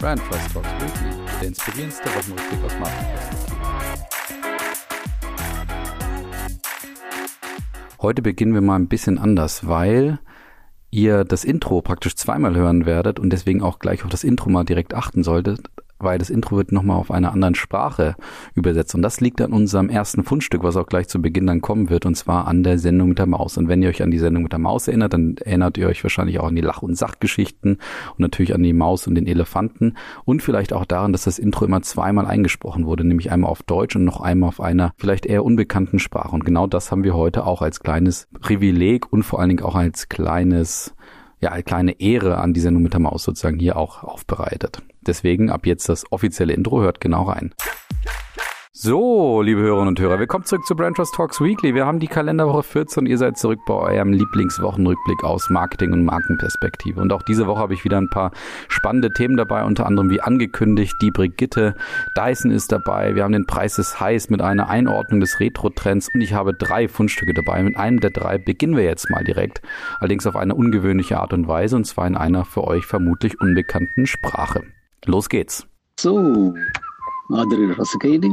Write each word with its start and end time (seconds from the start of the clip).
Brand 0.00 0.22
Trust 0.28 0.52
Talks 0.52 0.68
Weekly, 0.74 1.10
der 1.40 1.48
inspirierendste 1.48 2.08
Wochenrückblick 2.10 2.64
aus 2.64 2.72
Markenperspektive. 2.78 3.56
Heute 8.00 8.22
beginnen 8.22 8.54
wir 8.54 8.60
mal 8.60 8.76
ein 8.76 8.86
bisschen 8.86 9.18
anders, 9.18 9.66
weil 9.66 10.20
ihr 10.92 11.24
das 11.24 11.42
Intro 11.42 11.82
praktisch 11.82 12.14
zweimal 12.14 12.54
hören 12.54 12.86
werdet 12.86 13.18
und 13.18 13.30
deswegen 13.30 13.60
auch 13.60 13.80
gleich 13.80 14.04
auf 14.04 14.10
das 14.10 14.22
Intro 14.22 14.50
mal 14.50 14.62
direkt 14.62 14.94
achten 14.94 15.24
solltet 15.24 15.68
weil 15.98 16.18
das 16.18 16.30
Intro 16.30 16.56
wird 16.56 16.72
nochmal 16.72 16.96
auf 16.96 17.10
einer 17.10 17.32
anderen 17.32 17.54
Sprache 17.54 18.14
übersetzt. 18.54 18.94
Und 18.94 19.02
das 19.02 19.20
liegt 19.20 19.40
an 19.40 19.52
unserem 19.52 19.88
ersten 19.88 20.24
Fundstück, 20.24 20.62
was 20.62 20.76
auch 20.76 20.86
gleich 20.86 21.08
zu 21.08 21.20
Beginn 21.20 21.46
dann 21.46 21.60
kommen 21.60 21.90
wird, 21.90 22.06
und 22.06 22.14
zwar 22.16 22.46
an 22.46 22.62
der 22.62 22.78
Sendung 22.78 23.10
mit 23.10 23.18
der 23.18 23.26
Maus. 23.26 23.56
Und 23.56 23.68
wenn 23.68 23.82
ihr 23.82 23.88
euch 23.88 24.02
an 24.02 24.10
die 24.10 24.18
Sendung 24.18 24.44
mit 24.44 24.52
der 24.52 24.58
Maus 24.58 24.88
erinnert, 24.88 25.12
dann 25.12 25.36
erinnert 25.38 25.78
ihr 25.78 25.88
euch 25.88 26.02
wahrscheinlich 26.02 26.38
auch 26.40 26.48
an 26.48 26.56
die 26.56 26.62
Lach- 26.62 26.82
und 26.82 26.96
Sachgeschichten 26.96 27.72
und 27.72 28.18
natürlich 28.18 28.54
an 28.54 28.62
die 28.62 28.72
Maus 28.72 29.06
und 29.06 29.14
den 29.14 29.26
Elefanten 29.26 29.94
und 30.24 30.42
vielleicht 30.42 30.72
auch 30.72 30.84
daran, 30.84 31.12
dass 31.12 31.24
das 31.24 31.38
Intro 31.38 31.64
immer 31.64 31.82
zweimal 31.82 32.26
eingesprochen 32.26 32.86
wurde, 32.86 33.04
nämlich 33.04 33.30
einmal 33.30 33.50
auf 33.50 33.62
Deutsch 33.62 33.96
und 33.96 34.04
noch 34.04 34.20
einmal 34.20 34.48
auf 34.48 34.60
einer 34.60 34.92
vielleicht 34.96 35.26
eher 35.26 35.44
unbekannten 35.44 35.98
Sprache. 35.98 36.34
Und 36.34 36.44
genau 36.44 36.66
das 36.66 36.90
haben 36.90 37.04
wir 37.04 37.14
heute 37.14 37.46
auch 37.46 37.62
als 37.62 37.80
kleines 37.80 38.28
Privileg 38.40 39.12
und 39.12 39.22
vor 39.22 39.40
allen 39.40 39.50
Dingen 39.50 39.64
auch 39.64 39.74
als 39.74 40.08
kleines 40.08 40.94
ja, 41.40 41.52
eine 41.52 41.62
kleine 41.62 42.00
Ehre 42.00 42.38
an 42.38 42.52
die 42.52 42.60
Sendung 42.60 42.82
mit 42.82 42.92
der 42.92 43.00
Maus 43.00 43.22
sozusagen 43.22 43.58
hier 43.58 43.76
auch 43.76 44.02
aufbereitet. 44.02 44.82
Deswegen 45.00 45.50
ab 45.50 45.66
jetzt 45.66 45.88
das 45.88 46.10
offizielle 46.10 46.52
Intro, 46.52 46.80
hört 46.80 47.00
genau 47.00 47.24
rein. 47.24 47.54
So, 48.80 49.42
liebe 49.42 49.60
Hörerinnen 49.60 49.88
und 49.88 49.98
Hörer, 49.98 50.20
willkommen 50.20 50.44
zurück 50.44 50.64
zu 50.64 50.76
Brand 50.76 50.96
Trust 50.96 51.12
Talks 51.14 51.40
Weekly. 51.40 51.74
Wir 51.74 51.84
haben 51.84 51.98
die 51.98 52.06
Kalenderwoche 52.06 52.62
14 52.62 53.00
und 53.00 53.06
ihr 53.06 53.18
seid 53.18 53.36
zurück 53.36 53.58
bei 53.66 53.74
eurem 53.74 54.12
Lieblingswochenrückblick 54.12 55.24
aus 55.24 55.50
Marketing 55.50 55.92
und 55.92 56.04
Markenperspektive. 56.04 57.00
Und 57.00 57.12
auch 57.12 57.22
diese 57.22 57.48
Woche 57.48 57.58
habe 57.58 57.74
ich 57.74 57.84
wieder 57.84 58.00
ein 58.00 58.08
paar 58.08 58.30
spannende 58.68 59.10
Themen 59.10 59.36
dabei, 59.36 59.64
unter 59.64 59.84
anderem 59.84 60.10
wie 60.10 60.20
angekündigt, 60.20 60.94
die 61.02 61.10
Brigitte 61.10 61.74
Dyson 62.16 62.52
ist 62.52 62.70
dabei. 62.70 63.16
Wir 63.16 63.24
haben 63.24 63.32
den 63.32 63.46
Preis 63.46 63.80
ist 63.80 63.98
heiß 63.98 64.30
mit 64.30 64.42
einer 64.42 64.68
Einordnung 64.68 65.18
des 65.18 65.40
Retro-Trends 65.40 66.10
und 66.14 66.20
ich 66.20 66.34
habe 66.34 66.54
drei 66.54 66.86
Fundstücke 66.86 67.34
dabei. 67.34 67.60
Mit 67.64 67.76
einem 67.76 67.98
der 67.98 68.10
drei 68.10 68.38
beginnen 68.38 68.76
wir 68.76 68.84
jetzt 68.84 69.10
mal 69.10 69.24
direkt, 69.24 69.60
allerdings 69.98 70.24
auf 70.24 70.36
eine 70.36 70.54
ungewöhnliche 70.54 71.18
Art 71.18 71.32
und 71.32 71.48
Weise 71.48 71.74
und 71.74 71.84
zwar 71.84 72.06
in 72.06 72.16
einer 72.16 72.44
für 72.44 72.62
euch 72.62 72.86
vermutlich 72.86 73.40
unbekannten 73.40 74.06
Sprache. 74.06 74.62
Los 75.02 75.26
geht's. 75.26 75.56
So, 75.98 76.12
ආදරේ 77.32 77.66
රසකයිනි 77.72 78.30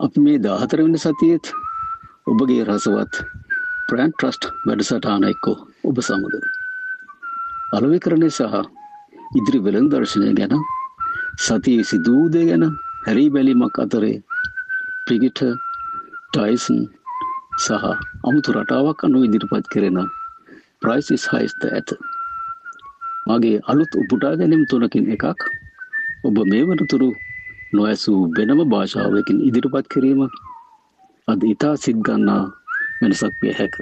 අපි 0.00 0.18
මේ 0.24 0.38
14 0.40 0.84
වෙනි 0.84 0.98
සතියේත් 0.98 1.46
ඔබගේ 2.26 2.64
රසවත් 2.64 3.14
brand 3.88 4.14
trust 4.14 4.44
වැඩසටහන 4.66 5.24
එක්ක 5.30 5.46
ඔබ 5.88 5.98
සමග 6.02 6.34
අලුවිකරණය 7.76 8.28
සහ 8.30 8.56
ඉදිරි 9.38 9.60
වෙළඳ 9.66 9.90
දර්ශනය 9.94 10.30
ගැන 10.38 10.54
සතියේ 11.38 11.88
සිදු 11.90 12.14
වූ 12.16 12.28
දේ 12.34 12.46
ගැන 12.50 12.66
හැරී 13.06 13.30
බැලීමක් 13.36 13.80
අතරේ 13.84 14.16
ප්‍රිගිට 15.06 15.42
ටයිසන් 16.32 16.78
සහ 17.64 17.88
අමුතු 18.28 18.56
රටාවක් 18.56 19.06
අනුව 19.08 19.26
ඉදිරිපත් 19.28 19.72
කෙරෙන 19.72 19.98
ප්‍රයිසිස් 20.82 21.24
හයිස්ත 21.32 21.66
ඇත 21.70 21.96
මගේ 23.28 23.58
අලුත් 23.70 23.98
උපුටා 24.02 24.34
ගැනීම් 24.40 24.64
තුනකින් 24.70 25.10
එකක් 25.16 25.42
ඔබ 26.22 26.36
මේ 26.44 26.64
වනතුරු 26.68 27.08
නොඇසූ 27.72 28.20
වෙනම 28.36 28.60
භාෂාවකින් 28.72 29.38
ඉදිරිපත් 29.48 29.86
කිරීම 29.92 30.20
අද 31.28 31.40
ඉතා 31.44 31.74
සිත්ගන්නා 31.76 32.42
වෙනසක් 33.00 33.34
විය 33.40 33.52
හැක. 33.52 33.74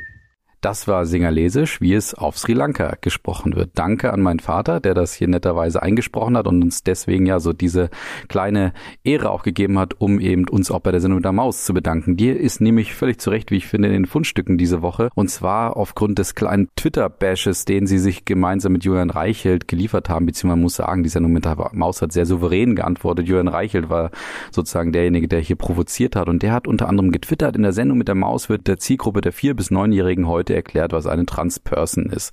Das 0.61 0.89
war 0.89 1.07
Singalesisch, 1.07 1.81
wie 1.81 1.95
es 1.95 2.15
auf 2.15 2.37
Sri 2.37 2.53
Lanka 2.53 2.97
gesprochen 3.01 3.55
wird. 3.55 3.71
Danke 3.75 4.13
an 4.13 4.21
meinen 4.21 4.41
Vater, 4.41 4.81
der 4.81 4.93
das 4.93 5.15
hier 5.15 5.29
netterweise 5.29 5.81
eingesprochen 5.81 6.37
hat 6.37 6.49
und 6.49 6.65
uns 6.65 6.83
deswegen 6.83 7.27
ja 7.27 7.39
so 7.39 7.53
diese 7.53 7.91
kleine 8.27 8.73
Ehre 9.05 9.31
auch 9.31 9.45
gegeben 9.45 9.79
hat, 9.79 10.01
um 10.01 10.19
eben 10.19 10.49
uns 10.49 10.73
auch 10.73 10.81
bei 10.81 10.91
der 10.91 11.01
Sendung 11.01 11.23
der 11.23 11.31
Maus 11.31 11.65
zu 11.65 11.75
bedanken. 11.75 12.17
Die 12.17 12.31
ist 12.31 12.61
nämlich 12.61 12.95
völlig 12.95 13.21
zu 13.21 13.31
Recht, 13.31 13.53
wie 13.53 13.57
ich 13.57 13.69
finde, 13.69 13.87
in 13.87 13.95
den 13.95 14.07
Fundstücken 14.07 14.59
diese 14.59 14.83
Woche. 14.83 15.11
Und 15.15 15.31
zwar 15.31 15.77
aufgrund 15.77 16.19
des 16.19 16.35
kleinen 16.35 16.69
Twitter-Bashes, 16.75 17.65
den 17.65 17.87
sie 17.87 17.99
sich 17.99 18.25
gemeinsam 18.25 18.73
mit 18.73 18.83
Julian 18.83 19.11
Reichelt 19.11 19.69
geliefert 19.69 20.09
haben, 20.09 20.27
beziehungsweise 20.27 20.57
man 20.57 20.63
muss 20.63 20.75
sagen, 20.75 21.05
die 21.05 21.09
Sendung 21.09 21.33
mit 21.33 21.45
der 21.45 21.71
Maus 21.73 22.03
hat 22.03 22.13
sehr 22.13 22.27
souverän 22.27 22.75
geantwortet. 22.75 23.29
Julian 23.29 23.47
Reichelt 23.47 23.91
war 23.91 24.11
sozusagen 24.51 24.91
derjenige, 24.91 25.29
der 25.29 25.39
hier 25.39 25.57
provoziert 25.57 26.17
hat. 26.17 26.29
Und 26.29 26.43
der 26.43 26.53
hat 26.53 26.67
unter 26.67 26.89
anderem 26.89 27.13
getwittert, 27.13 27.55
in 27.55 27.63
der 27.63 27.73
Sendung 27.73 27.97
mit 27.99 28.09
der 28.09 28.17
Maus 28.17 28.49
wird 28.49 28.67
der 28.67 28.79
Zielgruppe 28.79 29.21
der 29.21 29.31
vier 29.31 29.55
bis 29.55 29.71
neunjährigen 29.71 30.27
heute 30.27 30.48
heute 30.49 30.57
erklärt, 30.57 30.93
was 30.93 31.07
eine 31.07 31.27
Transperson 31.27 32.07
ist. 32.07 32.33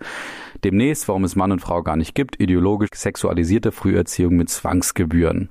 Demnächst, 0.63 1.07
warum 1.07 1.25
es 1.25 1.35
Mann 1.35 1.51
und 1.51 1.59
Frau 1.59 1.83
gar 1.83 1.97
nicht 1.97 2.15
gibt, 2.15 2.39
ideologisch 2.39 2.91
sexualisierte 2.93 3.71
Früherziehung 3.71 4.35
mit 4.37 4.49
Zwangsgebühren. 4.49 5.49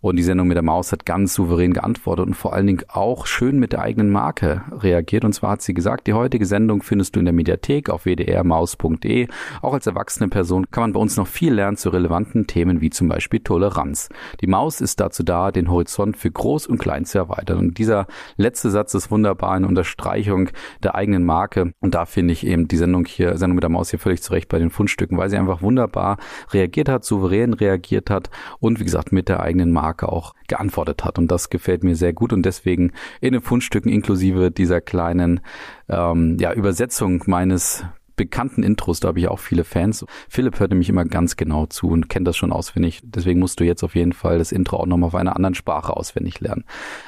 Und 0.00 0.14
die 0.14 0.22
Sendung 0.22 0.46
mit 0.46 0.54
der 0.54 0.62
Maus 0.62 0.92
hat 0.92 1.04
ganz 1.04 1.34
souverän 1.34 1.72
geantwortet 1.72 2.26
und 2.26 2.34
vor 2.34 2.52
allen 2.52 2.68
Dingen 2.68 2.84
auch 2.86 3.26
schön 3.26 3.58
mit 3.58 3.72
der 3.72 3.82
eigenen 3.82 4.10
Marke 4.10 4.62
reagiert. 4.70 5.24
Und 5.24 5.32
zwar 5.32 5.50
hat 5.50 5.62
sie 5.62 5.74
gesagt, 5.74 6.06
die 6.06 6.12
heutige 6.12 6.46
Sendung 6.46 6.82
findest 6.82 7.16
du 7.16 7.18
in 7.18 7.24
der 7.24 7.34
Mediathek 7.34 7.90
auf 7.90 8.04
wdrmaus.de. 8.04 9.26
Auch 9.60 9.74
als 9.74 9.88
erwachsene 9.88 10.28
Person 10.28 10.70
kann 10.70 10.82
man 10.82 10.92
bei 10.92 11.00
uns 11.00 11.16
noch 11.16 11.26
viel 11.26 11.52
lernen 11.52 11.76
zu 11.76 11.90
relevanten 11.90 12.46
Themen 12.46 12.80
wie 12.80 12.90
zum 12.90 13.08
Beispiel 13.08 13.40
Toleranz. 13.40 14.08
Die 14.40 14.46
Maus 14.46 14.80
ist 14.80 15.00
dazu 15.00 15.24
da, 15.24 15.50
den 15.50 15.68
Horizont 15.68 16.16
für 16.16 16.30
Groß 16.30 16.68
und 16.68 16.78
Klein 16.78 17.04
zu 17.04 17.18
erweitern. 17.18 17.58
Und 17.58 17.78
dieser 17.78 18.06
letzte 18.36 18.70
Satz 18.70 18.94
ist 18.94 19.10
wunderbar 19.10 19.52
eine 19.52 19.66
Unterstreichung 19.66 20.50
der 20.84 20.94
eigenen 20.94 21.24
Marke. 21.24 21.72
Und 21.80 21.96
da 21.96 22.06
finde 22.06 22.34
ich 22.34 22.46
eben 22.46 22.68
die 22.68 22.76
Sendung 22.76 23.04
hier, 23.04 23.36
Sendung 23.36 23.56
mit 23.56 23.64
der 23.64 23.70
Maus 23.70 23.90
hier 23.90 23.98
völlig 23.98 24.22
zurecht 24.22 24.48
bei 24.48 24.60
den 24.60 24.70
Fundstücken, 24.70 25.18
weil 25.18 25.28
sie 25.28 25.36
einfach 25.36 25.60
wunderbar 25.60 26.18
reagiert 26.52 26.88
hat, 26.88 27.04
souverän 27.04 27.52
reagiert 27.52 28.10
hat 28.10 28.30
und 28.60 28.78
wie 28.78 28.84
gesagt 28.84 29.10
mit 29.10 29.28
der 29.28 29.40
eigenen 29.40 29.72
Marke 29.72 29.87
Marke 29.88 30.10
auch 30.10 30.34
geantwortet 30.48 31.04
hat. 31.04 31.18
Und 31.18 31.30
das 31.30 31.48
gefällt 31.48 31.82
mir 31.82 31.96
sehr 31.96 32.12
gut 32.12 32.32
und 32.32 32.44
deswegen 32.44 32.92
in 33.20 33.32
den 33.32 33.42
Fundstücken 33.42 33.90
inklusive 33.90 34.50
dieser 34.50 34.80
kleinen 34.80 35.40
ähm, 35.88 36.36
ja, 36.38 36.52
Übersetzung 36.52 37.22
meines 37.26 37.84
bekannten 38.16 38.64
Intros, 38.64 39.00
da 39.00 39.08
habe 39.08 39.20
ich 39.20 39.28
auch 39.28 39.38
viele 39.38 39.64
Fans. 39.64 40.04
Philipp 40.28 40.58
hört 40.58 40.70
nämlich 40.70 40.88
immer 40.88 41.04
ganz 41.04 41.36
genau 41.36 41.66
zu 41.66 41.88
und 41.88 42.08
kennt 42.08 42.26
das 42.26 42.36
schon 42.36 42.52
auswendig. 42.52 43.00
Deswegen 43.04 43.38
musst 43.38 43.60
du 43.60 43.64
jetzt 43.64 43.84
auf 43.84 43.94
jeden 43.94 44.12
Fall 44.12 44.38
das 44.38 44.52
Intro 44.52 44.76
auch 44.76 44.86
nochmal 44.86 45.06
auf 45.06 45.14
einer 45.14 45.36
anderen 45.36 45.54
Sprache 45.54 45.96
auswendig 45.96 46.40
lernen. 46.40 46.64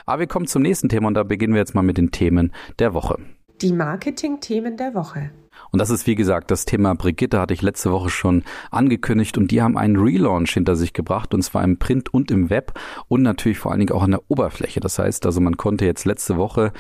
Aber 0.06 0.20
wir 0.20 0.26
kommen 0.28 0.46
zum 0.46 0.62
nächsten 0.62 0.88
Thema 0.88 1.08
und 1.08 1.14
da 1.14 1.24
beginnen 1.24 1.52
wir 1.52 1.60
jetzt 1.60 1.74
mal 1.74 1.82
mit 1.82 1.98
den 1.98 2.12
Themen 2.12 2.52
der 2.78 2.94
Woche. 2.94 3.18
Die 3.60 3.72
Marketing-Themen 3.72 4.76
der 4.76 4.94
Woche. 4.94 5.30
Und 5.70 5.78
das 5.78 5.90
ist, 5.90 6.06
wie 6.06 6.14
gesagt, 6.14 6.50
das 6.50 6.64
Thema 6.64 6.94
Brigitte 6.94 7.40
hatte 7.40 7.54
ich 7.54 7.62
letzte 7.62 7.92
Woche 7.92 8.10
schon 8.10 8.44
angekündigt 8.70 9.38
und 9.38 9.50
die 9.50 9.62
haben 9.62 9.76
einen 9.76 9.96
Relaunch 9.96 10.52
hinter 10.52 10.76
sich 10.76 10.92
gebracht 10.92 11.34
und 11.34 11.42
zwar 11.42 11.62
im 11.64 11.78
Print 11.78 12.12
und 12.12 12.30
im 12.30 12.50
Web 12.50 12.78
und 13.08 13.22
natürlich 13.22 13.58
vor 13.58 13.72
allen 13.72 13.80
Dingen 13.80 13.92
auch 13.92 14.02
an 14.02 14.12
der 14.12 14.22
Oberfläche. 14.28 14.80
Das 14.80 14.98
heißt 14.98 15.26
also, 15.26 15.40
man 15.40 15.56
konnte 15.56 15.84
jetzt 15.84 16.04
letzte 16.04 16.36
Woche 16.36 16.72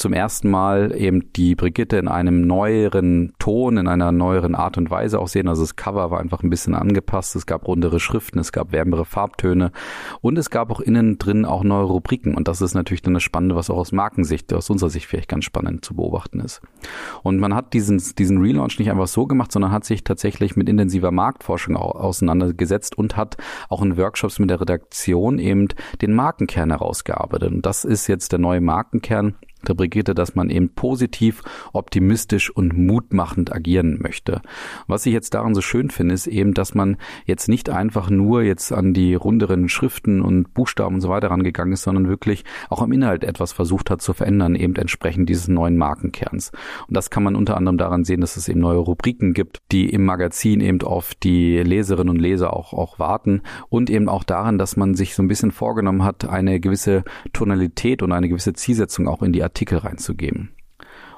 zum 0.00 0.14
ersten 0.14 0.50
Mal 0.50 0.94
eben 0.96 1.30
die 1.34 1.54
Brigitte 1.54 1.98
in 1.98 2.08
einem 2.08 2.40
neueren 2.40 3.34
Ton, 3.38 3.76
in 3.76 3.86
einer 3.86 4.12
neueren 4.12 4.54
Art 4.54 4.78
und 4.78 4.90
Weise 4.90 5.18
auch 5.18 5.28
sehen. 5.28 5.46
Also 5.46 5.62
das 5.62 5.76
Cover 5.76 6.10
war 6.10 6.20
einfach 6.20 6.42
ein 6.42 6.48
bisschen 6.48 6.74
angepasst. 6.74 7.36
Es 7.36 7.44
gab 7.44 7.68
rundere 7.68 8.00
Schriften, 8.00 8.38
es 8.38 8.50
gab 8.50 8.72
wärmere 8.72 9.04
Farbtöne 9.04 9.72
und 10.22 10.38
es 10.38 10.48
gab 10.48 10.70
auch 10.70 10.80
innen 10.80 11.18
drin 11.18 11.44
auch 11.44 11.62
neue 11.62 11.84
Rubriken. 11.84 12.34
Und 12.34 12.48
das 12.48 12.62
ist 12.62 12.74
natürlich 12.74 13.02
dann 13.02 13.12
das 13.12 13.22
Spannende, 13.22 13.56
was 13.56 13.68
auch 13.68 13.76
aus 13.76 13.92
Markensicht, 13.92 14.52
aus 14.54 14.70
unserer 14.70 14.88
Sicht 14.88 15.06
vielleicht 15.06 15.28
ganz 15.28 15.44
spannend 15.44 15.84
zu 15.84 15.94
beobachten 15.94 16.40
ist. 16.40 16.62
Und 17.22 17.38
man 17.38 17.54
hat 17.54 17.74
diesen, 17.74 18.02
diesen 18.16 18.40
Relaunch 18.40 18.78
nicht 18.78 18.90
einfach 18.90 19.06
so 19.06 19.26
gemacht, 19.26 19.52
sondern 19.52 19.70
hat 19.70 19.84
sich 19.84 20.02
tatsächlich 20.02 20.56
mit 20.56 20.68
intensiver 20.70 21.10
Marktforschung 21.10 21.76
auseinandergesetzt 21.76 22.96
und 22.96 23.18
hat 23.18 23.36
auch 23.68 23.82
in 23.82 23.98
Workshops 23.98 24.38
mit 24.38 24.48
der 24.48 24.62
Redaktion 24.62 25.38
eben 25.38 25.68
den 26.00 26.14
Markenkern 26.14 26.70
herausgearbeitet. 26.70 27.52
Und 27.52 27.66
das 27.66 27.84
ist 27.84 28.06
jetzt 28.06 28.32
der 28.32 28.38
neue 28.38 28.62
Markenkern 28.62 29.34
der 29.66 29.74
Brigitte, 29.74 30.14
dass 30.14 30.34
man 30.34 30.50
eben 30.50 30.70
positiv, 30.70 31.42
optimistisch 31.72 32.50
und 32.50 32.76
mutmachend 32.76 33.52
agieren 33.52 33.98
möchte. 34.00 34.40
Was 34.86 35.06
ich 35.06 35.12
jetzt 35.12 35.34
daran 35.34 35.54
so 35.54 35.60
schön 35.60 35.90
finde, 35.90 36.14
ist 36.14 36.26
eben, 36.26 36.54
dass 36.54 36.74
man 36.74 36.96
jetzt 37.26 37.48
nicht 37.48 37.70
einfach 37.70 38.10
nur 38.10 38.42
jetzt 38.42 38.72
an 38.72 38.94
die 38.94 39.14
runderen 39.14 39.68
Schriften 39.68 40.22
und 40.22 40.54
Buchstaben 40.54 40.96
und 40.96 41.00
so 41.00 41.08
weiter 41.08 41.30
rangegangen 41.30 41.72
ist, 41.72 41.82
sondern 41.82 42.08
wirklich 42.08 42.44
auch 42.68 42.82
im 42.82 42.92
Inhalt 42.92 43.24
etwas 43.24 43.52
versucht 43.52 43.90
hat 43.90 44.02
zu 44.02 44.12
verändern, 44.12 44.54
eben 44.54 44.76
entsprechend 44.76 45.28
dieses 45.28 45.48
neuen 45.48 45.76
Markenkerns. 45.76 46.52
Und 46.88 46.96
das 46.96 47.10
kann 47.10 47.22
man 47.22 47.36
unter 47.36 47.56
anderem 47.56 47.78
daran 47.78 48.04
sehen, 48.04 48.20
dass 48.20 48.36
es 48.36 48.48
eben 48.48 48.60
neue 48.60 48.78
Rubriken 48.78 49.34
gibt, 49.34 49.58
die 49.72 49.88
im 49.88 50.04
Magazin 50.04 50.60
eben 50.60 50.82
auf 50.82 51.14
die 51.14 51.58
Leserinnen 51.58 52.10
und 52.10 52.20
Leser 52.20 52.54
auch, 52.54 52.72
auch 52.72 52.98
warten 52.98 53.42
und 53.68 53.90
eben 53.90 54.08
auch 54.08 54.24
daran, 54.24 54.58
dass 54.58 54.76
man 54.76 54.94
sich 54.94 55.14
so 55.14 55.22
ein 55.22 55.28
bisschen 55.28 55.50
vorgenommen 55.50 56.04
hat, 56.04 56.28
eine 56.28 56.60
gewisse 56.60 57.04
Tonalität 57.32 58.02
und 58.02 58.12
eine 58.12 58.28
gewisse 58.28 58.52
Zielsetzung 58.52 59.08
auch 59.08 59.22
in 59.22 59.32
die 59.32 59.42
Artikel 59.50 59.78
reinzugeben. 59.78 60.52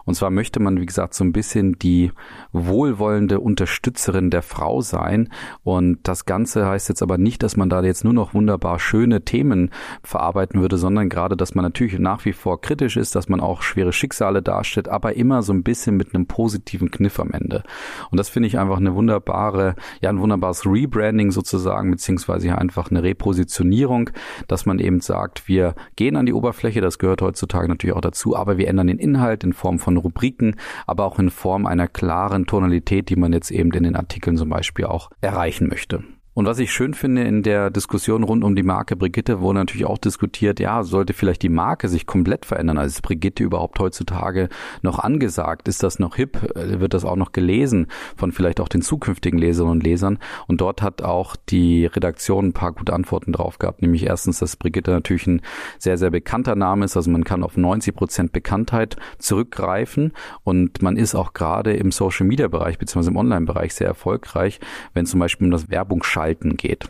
Und 0.04 0.14
zwar 0.14 0.30
möchte 0.30 0.60
man, 0.60 0.80
wie 0.80 0.86
gesagt, 0.86 1.14
so 1.14 1.24
ein 1.24 1.32
bisschen 1.32 1.78
die 1.78 2.12
wohlwollende 2.52 3.40
Unterstützerin 3.40 4.30
der 4.30 4.42
Frau 4.42 4.80
sein. 4.80 5.28
Und 5.62 5.98
das 6.04 6.24
Ganze 6.24 6.66
heißt 6.66 6.88
jetzt 6.88 7.02
aber 7.02 7.18
nicht, 7.18 7.42
dass 7.42 7.56
man 7.56 7.68
da 7.68 7.82
jetzt 7.82 8.04
nur 8.04 8.12
noch 8.12 8.34
wunderbar 8.34 8.78
schöne 8.78 9.24
Themen 9.24 9.70
verarbeiten 10.02 10.60
würde, 10.60 10.76
sondern 10.78 11.08
gerade, 11.08 11.36
dass 11.36 11.54
man 11.54 11.64
natürlich 11.64 11.98
nach 11.98 12.24
wie 12.24 12.32
vor 12.32 12.60
kritisch 12.60 12.96
ist, 12.96 13.14
dass 13.14 13.28
man 13.28 13.40
auch 13.40 13.62
schwere 13.62 13.92
Schicksale 13.92 14.42
darstellt, 14.42 14.88
aber 14.88 15.14
immer 15.14 15.42
so 15.42 15.52
ein 15.52 15.62
bisschen 15.62 15.96
mit 15.96 16.14
einem 16.14 16.26
positiven 16.26 16.90
Kniff 16.90 17.20
am 17.20 17.32
Ende. 17.32 17.62
Und 18.10 18.18
das 18.18 18.28
finde 18.28 18.48
ich 18.48 18.58
einfach 18.58 18.78
eine 18.78 18.94
wunderbare, 18.94 19.74
ja, 20.00 20.10
ein 20.10 20.20
wunderbares 20.20 20.66
Rebranding 20.66 21.30
sozusagen, 21.30 21.90
beziehungsweise 21.90 22.56
einfach 22.56 22.90
eine 22.90 23.02
Repositionierung, 23.02 24.10
dass 24.48 24.66
man 24.66 24.78
eben 24.78 25.00
sagt, 25.00 25.48
wir 25.48 25.74
gehen 25.96 26.16
an 26.16 26.26
die 26.26 26.32
Oberfläche, 26.32 26.80
das 26.80 26.98
gehört 26.98 27.22
heutzutage 27.22 27.68
natürlich 27.68 27.96
auch 27.96 28.00
dazu, 28.00 28.36
aber 28.36 28.58
wir 28.58 28.68
ändern 28.68 28.88
den 28.88 28.98
Inhalt 28.98 29.44
in 29.44 29.52
Form 29.52 29.78
von 29.78 29.91
Rubriken, 29.96 30.56
aber 30.86 31.04
auch 31.04 31.18
in 31.18 31.30
Form 31.30 31.66
einer 31.66 31.88
klaren 31.88 32.46
Tonalität, 32.46 33.08
die 33.08 33.16
man 33.16 33.32
jetzt 33.32 33.50
eben 33.50 33.72
in 33.72 33.84
den 33.84 33.96
Artikeln 33.96 34.36
zum 34.36 34.48
Beispiel 34.48 34.86
auch 34.86 35.10
erreichen 35.20 35.68
möchte. 35.68 36.04
Und 36.34 36.46
was 36.46 36.58
ich 36.58 36.72
schön 36.72 36.94
finde 36.94 37.24
in 37.24 37.42
der 37.42 37.70
Diskussion 37.70 38.22
rund 38.22 38.42
um 38.42 38.56
die 38.56 38.62
Marke 38.62 38.96
Brigitte, 38.96 39.40
wurde 39.40 39.58
natürlich 39.58 39.84
auch 39.84 39.98
diskutiert, 39.98 40.60
ja, 40.60 40.82
sollte 40.82 41.12
vielleicht 41.12 41.42
die 41.42 41.50
Marke 41.50 41.90
sich 41.90 42.06
komplett 42.06 42.46
verändern? 42.46 42.78
Also 42.78 42.94
ist 42.94 43.02
Brigitte 43.02 43.44
überhaupt 43.44 43.78
heutzutage 43.78 44.48
noch 44.80 44.98
angesagt? 44.98 45.68
Ist 45.68 45.82
das 45.82 45.98
noch 45.98 46.16
hip? 46.16 46.38
Äh, 46.56 46.80
wird 46.80 46.94
das 46.94 47.04
auch 47.04 47.16
noch 47.16 47.32
gelesen 47.32 47.88
von 48.16 48.32
vielleicht 48.32 48.60
auch 48.60 48.68
den 48.68 48.80
zukünftigen 48.80 49.38
Leserinnen 49.38 49.72
und 49.72 49.82
Lesern? 49.82 50.18
Und 50.46 50.62
dort 50.62 50.80
hat 50.80 51.02
auch 51.02 51.36
die 51.36 51.84
Redaktion 51.84 52.46
ein 52.46 52.52
paar 52.54 52.72
gute 52.72 52.94
Antworten 52.94 53.32
drauf 53.32 53.58
gehabt. 53.58 53.82
Nämlich 53.82 54.06
erstens, 54.06 54.38
dass 54.38 54.56
Brigitte 54.56 54.90
natürlich 54.90 55.26
ein 55.26 55.42
sehr, 55.78 55.98
sehr 55.98 56.10
bekannter 56.10 56.56
Name 56.56 56.86
ist. 56.86 56.96
Also 56.96 57.10
man 57.10 57.24
kann 57.24 57.42
auf 57.42 57.58
90 57.58 57.94
Prozent 57.94 58.32
Bekanntheit 58.32 58.96
zurückgreifen. 59.18 60.12
Und 60.44 60.80
man 60.80 60.96
ist 60.96 61.14
auch 61.14 61.34
gerade 61.34 61.74
im 61.74 61.92
Social 61.92 62.26
Media 62.26 62.48
Bereich 62.48 62.78
beziehungsweise 62.78 63.10
im 63.10 63.18
Online 63.18 63.44
Bereich 63.44 63.74
sehr 63.74 63.86
erfolgreich, 63.86 64.60
wenn 64.94 65.04
zum 65.04 65.20
Beispiel 65.20 65.46
um 65.46 65.50
das 65.50 65.68
Werbung 65.68 66.02
Schalten 66.22 66.56
geht. 66.56 66.88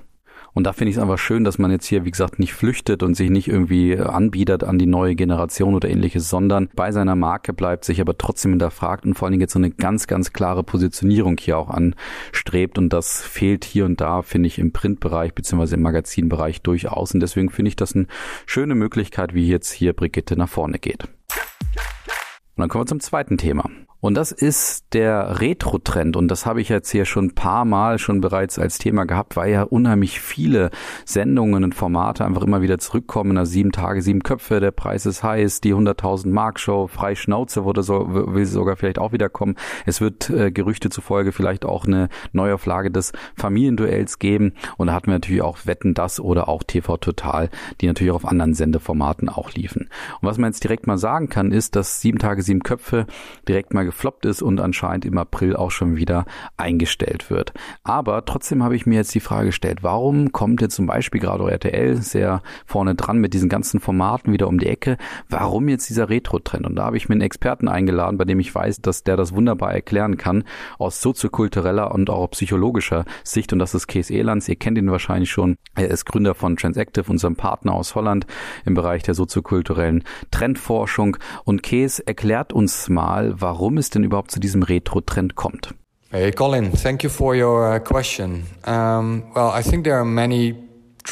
Und 0.55 0.65
da 0.65 0.75
finde 0.75 0.91
ich 0.91 0.97
es 0.97 1.03
einfach 1.03 1.19
schön, 1.19 1.45
dass 1.45 1.59
man 1.59 1.71
jetzt 1.71 1.87
hier, 1.87 2.05
wie 2.05 2.11
gesagt, 2.11 2.39
nicht 2.39 2.53
flüchtet 2.53 3.03
und 3.03 3.15
sich 3.15 3.31
nicht 3.31 3.49
irgendwie 3.49 3.97
anbietet 3.97 4.65
an 4.65 4.79
die 4.79 4.85
neue 4.85 5.15
Generation 5.15 5.75
oder 5.75 5.89
ähnliches, 5.89 6.29
sondern 6.29 6.69
bei 6.77 6.93
seiner 6.93 7.17
Marke 7.17 7.55
bleibt, 7.55 7.87
sich 7.87 8.03
aber 8.03 8.19
trotzdem 8.19 8.51
hinterfragt 8.51 9.07
und 9.07 9.15
vor 9.15 9.25
allen 9.25 9.33
Dingen 9.33 9.41
jetzt 9.41 9.55
so 9.55 9.59
eine 9.59 9.71
ganz, 9.71 10.07
ganz 10.07 10.35
klare 10.35 10.63
Positionierung 10.63 11.39
hier 11.41 11.57
auch 11.57 11.71
anstrebt. 11.71 12.77
Und 12.77 12.93
das 12.93 13.23
fehlt 13.23 13.65
hier 13.65 13.87
und 13.87 14.03
da, 14.03 14.21
finde 14.21 14.49
ich, 14.49 14.59
im 14.59 14.73
Printbereich 14.73 15.33
beziehungsweise 15.33 15.77
im 15.77 15.83
Magazinbereich 15.83 16.61
durchaus. 16.61 17.15
Und 17.15 17.21
deswegen 17.21 17.49
finde 17.49 17.71
ich 17.71 17.77
das 17.77 17.97
eine 17.97 18.07
schöne 18.45 18.75
Möglichkeit, 18.75 19.33
wie 19.33 19.49
jetzt 19.49 19.73
hier 19.73 19.95
Brigitte 19.95 20.37
nach 20.37 20.51
vorne 20.51 20.79
geht. 20.79 21.05
Und 21.05 22.59
dann 22.59 22.69
kommen 22.69 22.83
wir 22.83 22.89
zum 22.89 23.01
zweiten 23.01 23.39
Thema. 23.39 23.71
Und 24.03 24.15
das 24.15 24.33
ist 24.33 24.95
der 24.95 25.41
Retro-Trend. 25.41 26.17
Und 26.17 26.27
das 26.27 26.45
habe 26.45 26.61
ich 26.61 26.69
jetzt 26.69 26.91
hier 26.91 27.05
schon 27.05 27.27
ein 27.27 27.35
paar 27.37 27.65
Mal 27.65 28.01
schon 28.01 28.21
bereits 28.21 28.59
als 28.59 28.79
Thema 28.79 29.05
gehabt, 29.05 29.37
weil 29.37 29.53
ja 29.53 29.63
unheimlich 29.63 30.21
viele 30.21 30.71
Sendungen 31.05 31.63
und 31.63 31.77
Formate 31.77 32.25
einfach 32.25 32.43
immer 32.43 32.63
wieder 32.63 32.79
zurückkommen. 32.79 33.35
Na, 33.35 33.47
sieben 33.47 33.71
Tage, 33.71 34.03
sieben 34.03 34.25
Köpfe, 34.25 34.59
der 34.59 34.73
Preis 34.73 35.07
ist 35.07 35.23
heiß, 35.23 35.61
die 35.61 35.73
100.000 35.73 36.31
Mark 36.31 36.59
Show, 36.59 36.89
frei 36.89 37.15
Schnauze 37.15 37.63
wurde 37.63 37.85
so, 37.85 38.09
will 38.09 38.45
sogar 38.45 38.75
vielleicht 38.75 38.99
auch 38.99 39.13
wieder 39.13 39.29
kommen. 39.29 39.55
Es 39.87 40.01
wird 40.01 40.29
äh, 40.31 40.51
Gerüchte 40.51 40.91
zufolge 40.91 41.31
vielleicht 41.31 41.65
auch 41.65 41.85
eine 41.85 42.09
Neuauflage 42.33 42.91
des 42.91 43.13
Familienduells 43.37 44.19
geben. 44.19 44.55
Und 44.79 44.89
da 44.89 44.95
hatten 44.95 45.07
wir 45.07 45.15
natürlich 45.15 45.43
auch 45.43 45.59
Wetten 45.65 45.95
das 45.95 46.19
oder 46.19 46.49
auch 46.49 46.65
TV 46.65 46.97
Total, 46.97 47.51
die 47.81 47.87
natürlich 47.87 48.11
auch 48.11 48.17
auf 48.17 48.27
anderen 48.27 48.55
Sendeformaten 48.55 49.29
auch 49.29 49.53
liefen. 49.53 49.91
Und 50.21 50.29
was 50.29 50.39
man 50.39 50.51
jetzt 50.51 50.65
direkt 50.65 50.89
mal 50.89 50.99
sagen 50.99 51.29
kann, 51.29 51.53
ist, 51.53 51.77
dass 51.77 52.01
sieben 52.01 52.19
Tage, 52.19 52.43
sieben 52.43 52.65
Köpfe 52.65 53.07
direkt 53.47 53.73
mal 53.73 53.92
gefloppt 53.93 54.27
ist 54.27 54.43
und 54.43 54.61
anscheinend 54.61 55.05
im 55.05 55.19
April 55.19 55.55
auch 55.55 55.71
schon 55.71 55.97
wieder 55.97 56.25
eingestellt 56.57 57.31
wird. 57.31 57.53
Aber 57.85 58.25
trotzdem 58.25 58.63
habe 58.63 58.75
ich 58.75 58.87
mir 58.87 58.97
jetzt 58.97 59.15
die 59.15 59.21
Frage 59.21 59.47
gestellt, 59.47 59.83
warum 59.83 60.33
kommt 60.33 60.61
jetzt 60.61 60.75
zum 60.75 60.87
Beispiel 60.87 61.21
gerade 61.21 61.49
RTL 61.51 61.97
sehr 61.97 62.43
vorne 62.67 62.95
dran 62.95 63.19
mit 63.19 63.35
diesen 63.35 63.49
ganzen 63.49 63.81
Formaten 63.81 64.33
wieder 64.33 64.49
um 64.49 64.59
die 64.59 64.67
Ecke? 64.67 64.97
Warum 65.29 65.69
jetzt 65.69 65.89
dieser 65.89 66.09
Retro-Trend? 66.09 66.67
Und 66.67 66.77
da 66.77 66.85
habe 66.85 66.97
ich 66.97 67.09
mir 67.09 67.15
einen 67.15 67.23
Experten 67.23 67.69
eingeladen, 67.69 68.19
bei 68.19 68.25
dem 68.25 68.41
ich 68.41 68.55
weiß, 68.55 68.81
dass 68.81 69.05
der 69.05 69.17
das 69.17 69.35
wunderbar 69.35 69.73
erklären 69.73 70.17
kann 70.17 70.45
aus 70.79 71.01
soziokultureller 71.01 71.93
und 71.93 72.09
auch 72.11 72.31
psychologischer 72.31 73.05
Sicht. 73.25 73.53
Und 73.53 73.59
das 73.59 73.75
ist 73.75 73.87
Kees 73.87 74.11
Elands. 74.11 74.49
Ihr 74.49 74.57
kennt 74.57 74.79
ihn 74.79 74.91
wahrscheinlich 74.91 75.31
schon. 75.31 75.57
Er 75.75 75.89
ist 75.89 76.07
Gründer 76.07 76.35
von 76.35 76.57
Transactive, 76.57 77.11
unserem 77.11 77.37
Partner 77.37 77.75
aus 77.75 77.95
Holland 77.95 78.27
im 78.65 78.75
Bereich 78.75 79.03
der 79.03 79.15
soziokulturellen 79.15 80.05
Trendforschung. 80.31 81.19
Und 81.45 81.63
Kees 81.63 81.99
erklärt 81.99 82.53
uns 82.53 82.89
mal, 82.89 83.35
warum 83.37 83.77
es 83.77 83.82
denn 83.91 84.05
überhaupt 84.05 84.31
zu 84.31 84.41
diesem 84.41 84.63
Retro-Trend 84.63 85.35
kommt. 85.35 85.75
Hey 86.11 86.31
Colin, 86.31 86.73
thank 86.73 87.03
you 87.03 87.11
for 87.11 87.35
your 87.35 87.75
uh, 87.75 87.79
question. 87.79 88.47
Um, 88.67 89.25
well, 89.35 89.51
I 89.59 89.63
think 89.63 89.85
there 89.85 89.97
are 89.97 90.05
many 90.05 90.55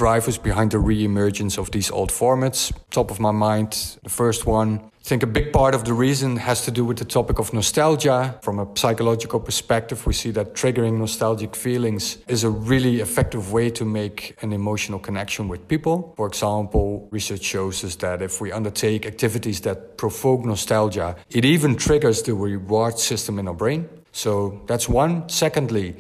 drivers 0.01 0.39
behind 0.39 0.71
the 0.71 0.79
re-emergence 0.79 1.59
of 1.59 1.71
these 1.73 1.91
old 1.91 2.11
formats. 2.11 2.73
Top 2.91 3.11
of 3.11 3.21
my 3.21 3.33
mind, 3.33 3.71
the 4.03 4.09
first 4.09 4.47
one. 4.47 4.71
I 4.79 5.07
think 5.11 5.23
a 5.23 5.27
big 5.27 5.53
part 5.53 5.75
of 5.75 5.85
the 5.85 5.93
reason 5.93 6.37
has 6.37 6.65
to 6.65 6.71
do 6.71 6.87
with 6.87 6.97
the 6.97 7.05
topic 7.05 7.39
of 7.39 7.53
nostalgia. 7.53 8.35
From 8.41 8.59
a 8.59 8.67
psychological 8.75 9.41
perspective, 9.41 10.07
we 10.07 10.15
see 10.15 10.31
that 10.33 10.55
triggering 10.55 10.97
nostalgic 10.99 11.55
feelings 11.55 12.19
is 12.29 12.45
a 12.45 12.51
really 12.51 13.01
effective 13.01 13.53
way 13.53 13.69
to 13.71 13.85
make 13.85 14.37
an 14.43 14.53
emotional 14.53 14.99
connection 14.99 15.49
with 15.49 15.69
people. 15.69 16.15
For 16.17 16.27
example, 16.27 17.07
research 17.11 17.43
shows 17.43 17.85
us 17.85 17.97
that 17.97 18.23
if 18.23 18.41
we 18.41 18.53
undertake 18.53 19.05
activities 19.05 19.61
that 19.61 19.99
provoke 19.99 20.47
nostalgia, 20.47 21.17
it 21.29 21.45
even 21.45 21.77
triggers 21.77 22.23
the 22.23 22.33
reward 22.33 22.99
system 22.99 23.39
in 23.39 23.49
our 23.49 23.55
brain. 23.55 23.87
So 24.13 24.61
that's 24.67 24.89
one. 24.89 25.29
Secondly, 25.29 25.97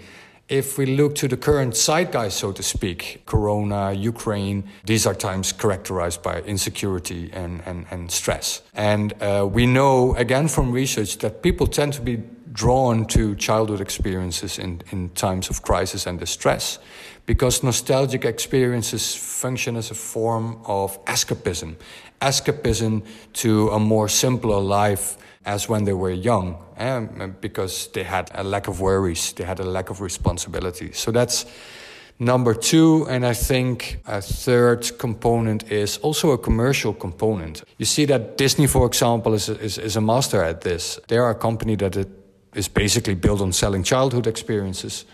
if 0.50 0.76
we 0.76 0.84
look 0.84 1.14
to 1.14 1.28
the 1.28 1.36
current 1.36 1.74
zeitgeist, 1.74 2.32
so 2.32 2.50
to 2.50 2.62
speak, 2.62 3.22
Corona, 3.24 3.92
Ukraine, 3.92 4.64
these 4.84 5.06
are 5.06 5.14
times 5.14 5.52
characterized 5.52 6.22
by 6.24 6.40
insecurity 6.40 7.30
and, 7.32 7.62
and, 7.64 7.86
and 7.90 8.10
stress. 8.10 8.60
And 8.74 9.14
uh, 9.22 9.48
we 9.50 9.66
know, 9.66 10.14
again, 10.16 10.48
from 10.48 10.72
research, 10.72 11.18
that 11.18 11.42
people 11.42 11.68
tend 11.68 11.92
to 11.94 12.02
be 12.02 12.20
drawn 12.52 13.06
to 13.06 13.36
childhood 13.36 13.80
experiences 13.80 14.58
in, 14.58 14.82
in 14.90 15.10
times 15.10 15.48
of 15.50 15.62
crisis 15.62 16.04
and 16.04 16.18
distress 16.18 16.80
because 17.26 17.62
nostalgic 17.62 18.24
experiences 18.24 19.14
function 19.14 19.76
as 19.76 19.92
a 19.92 19.94
form 19.94 20.60
of 20.64 21.02
escapism, 21.04 21.76
escapism 22.20 23.04
to 23.32 23.68
a 23.68 23.78
more 23.78 24.08
simpler 24.08 24.58
life 24.58 25.16
as 25.44 25.68
when 25.68 25.84
they 25.84 25.92
were 25.92 26.10
young 26.10 26.62
um, 26.76 27.36
because 27.40 27.88
they 27.88 28.02
had 28.02 28.30
a 28.34 28.44
lack 28.44 28.68
of 28.68 28.80
worries, 28.80 29.32
they 29.32 29.44
had 29.44 29.60
a 29.60 29.64
lack 29.64 29.90
of 29.90 30.00
responsibility. 30.00 30.92
So 30.92 31.10
that's 31.10 31.46
number 32.18 32.54
two. 32.54 33.06
And 33.08 33.24
I 33.24 33.34
think 33.34 34.00
a 34.06 34.20
third 34.20 34.98
component 34.98 35.70
is 35.70 35.98
also 35.98 36.30
a 36.32 36.38
commercial 36.38 36.92
component. 36.92 37.64
You 37.78 37.86
see 37.86 38.04
that 38.06 38.36
Disney, 38.36 38.66
for 38.66 38.86
example, 38.86 39.34
is, 39.34 39.48
is, 39.48 39.78
is 39.78 39.96
a 39.96 40.00
master 40.00 40.42
at 40.42 40.60
this. 40.60 41.00
They 41.08 41.16
are 41.16 41.30
a 41.30 41.34
company 41.34 41.76
that 41.76 42.06
is 42.54 42.68
basically 42.68 43.14
built 43.14 43.40
on 43.40 43.52
selling 43.52 43.82
childhood 43.82 44.26
experiences. 44.26 45.04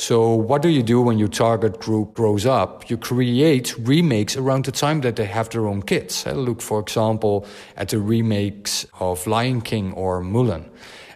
So, 0.00 0.32
what 0.32 0.62
do 0.62 0.68
you 0.68 0.84
do 0.84 1.02
when 1.02 1.18
your 1.18 1.26
target 1.26 1.80
group 1.80 2.14
grows 2.14 2.46
up? 2.46 2.88
You 2.88 2.96
create 2.96 3.74
remakes 3.78 4.36
around 4.36 4.64
the 4.64 4.70
time 4.70 5.00
that 5.00 5.16
they 5.16 5.24
have 5.24 5.50
their 5.50 5.66
own 5.66 5.82
kids. 5.82 6.24
Eh, 6.24 6.34
look, 6.34 6.62
for 6.62 6.78
example, 6.78 7.44
at 7.76 7.88
the 7.88 7.98
remakes 7.98 8.86
of 9.00 9.26
Lion 9.26 9.60
King 9.60 9.92
or 9.94 10.22
Mulan. 10.22 10.70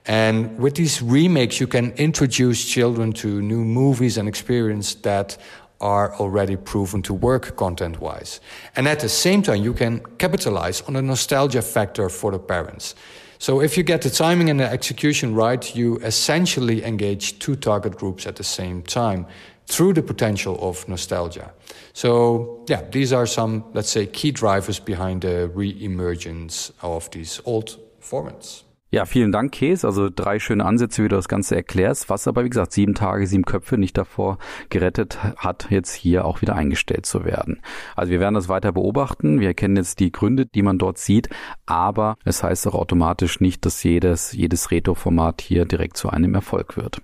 And 0.04 0.58
with 0.58 0.74
these 0.74 1.00
remakes, 1.00 1.60
you 1.60 1.68
can 1.68 1.92
introduce 1.92 2.64
children 2.64 3.12
to 3.12 3.40
new 3.40 3.64
movies 3.64 4.18
and 4.18 4.28
experience 4.28 4.96
that 4.96 5.36
are 5.80 6.16
already 6.16 6.56
proven 6.56 7.02
to 7.02 7.14
work 7.14 7.56
content 7.56 8.00
wise. 8.00 8.40
And 8.74 8.88
at 8.88 8.98
the 8.98 9.08
same 9.08 9.42
time, 9.42 9.62
you 9.62 9.74
can 9.74 10.00
capitalize 10.18 10.80
on 10.80 10.94
the 10.94 11.02
nostalgia 11.02 11.62
factor 11.62 12.08
for 12.08 12.32
the 12.32 12.40
parents. 12.40 12.96
So 13.42 13.60
if 13.60 13.76
you 13.76 13.82
get 13.82 14.02
the 14.02 14.08
timing 14.08 14.50
and 14.50 14.60
the 14.60 14.70
execution 14.70 15.34
right, 15.34 15.74
you 15.74 15.96
essentially 15.96 16.84
engage 16.84 17.40
two 17.40 17.56
target 17.56 17.96
groups 17.96 18.24
at 18.24 18.36
the 18.36 18.44
same 18.44 18.82
time 18.82 19.26
through 19.66 19.94
the 19.94 20.02
potential 20.02 20.56
of 20.60 20.88
nostalgia. 20.88 21.52
So 21.92 22.64
yeah, 22.68 22.82
these 22.88 23.12
are 23.12 23.26
some, 23.26 23.64
let's 23.74 23.90
say, 23.90 24.06
key 24.06 24.30
drivers 24.30 24.78
behind 24.78 25.22
the 25.22 25.48
re-emergence 25.48 26.70
of 26.82 27.10
these 27.10 27.40
old 27.44 27.80
formats. 28.00 28.62
Ja, 28.94 29.06
vielen 29.06 29.32
Dank, 29.32 29.52
Käse. 29.52 29.86
Also 29.86 30.10
drei 30.14 30.38
schöne 30.38 30.66
Ansätze, 30.66 31.02
wie 31.02 31.08
du 31.08 31.16
das 31.16 31.26
Ganze 31.26 31.56
erklärst, 31.56 32.10
was 32.10 32.28
aber, 32.28 32.44
wie 32.44 32.50
gesagt, 32.50 32.72
sieben 32.72 32.94
Tage, 32.94 33.26
sieben 33.26 33.46
Köpfe 33.46 33.78
nicht 33.78 33.96
davor 33.96 34.36
gerettet 34.68 35.18
hat, 35.38 35.68
jetzt 35.70 35.94
hier 35.94 36.26
auch 36.26 36.42
wieder 36.42 36.54
eingestellt 36.56 37.06
zu 37.06 37.24
werden. 37.24 37.62
Also 37.96 38.12
wir 38.12 38.20
werden 38.20 38.34
das 38.34 38.50
weiter 38.50 38.70
beobachten. 38.70 39.40
Wir 39.40 39.54
kennen 39.54 39.76
jetzt 39.76 39.98
die 39.98 40.12
Gründe, 40.12 40.44
die 40.44 40.60
man 40.60 40.76
dort 40.76 40.98
sieht, 40.98 41.30
aber 41.64 42.18
es 42.26 42.42
heißt 42.42 42.66
auch 42.66 42.74
automatisch 42.74 43.40
nicht, 43.40 43.64
dass 43.64 43.82
jedes, 43.82 44.32
jedes 44.32 44.70
Retro-Format 44.70 45.40
hier 45.40 45.64
direkt 45.64 45.96
zu 45.96 46.10
einem 46.10 46.34
Erfolg 46.34 46.76
wird. 46.76 47.00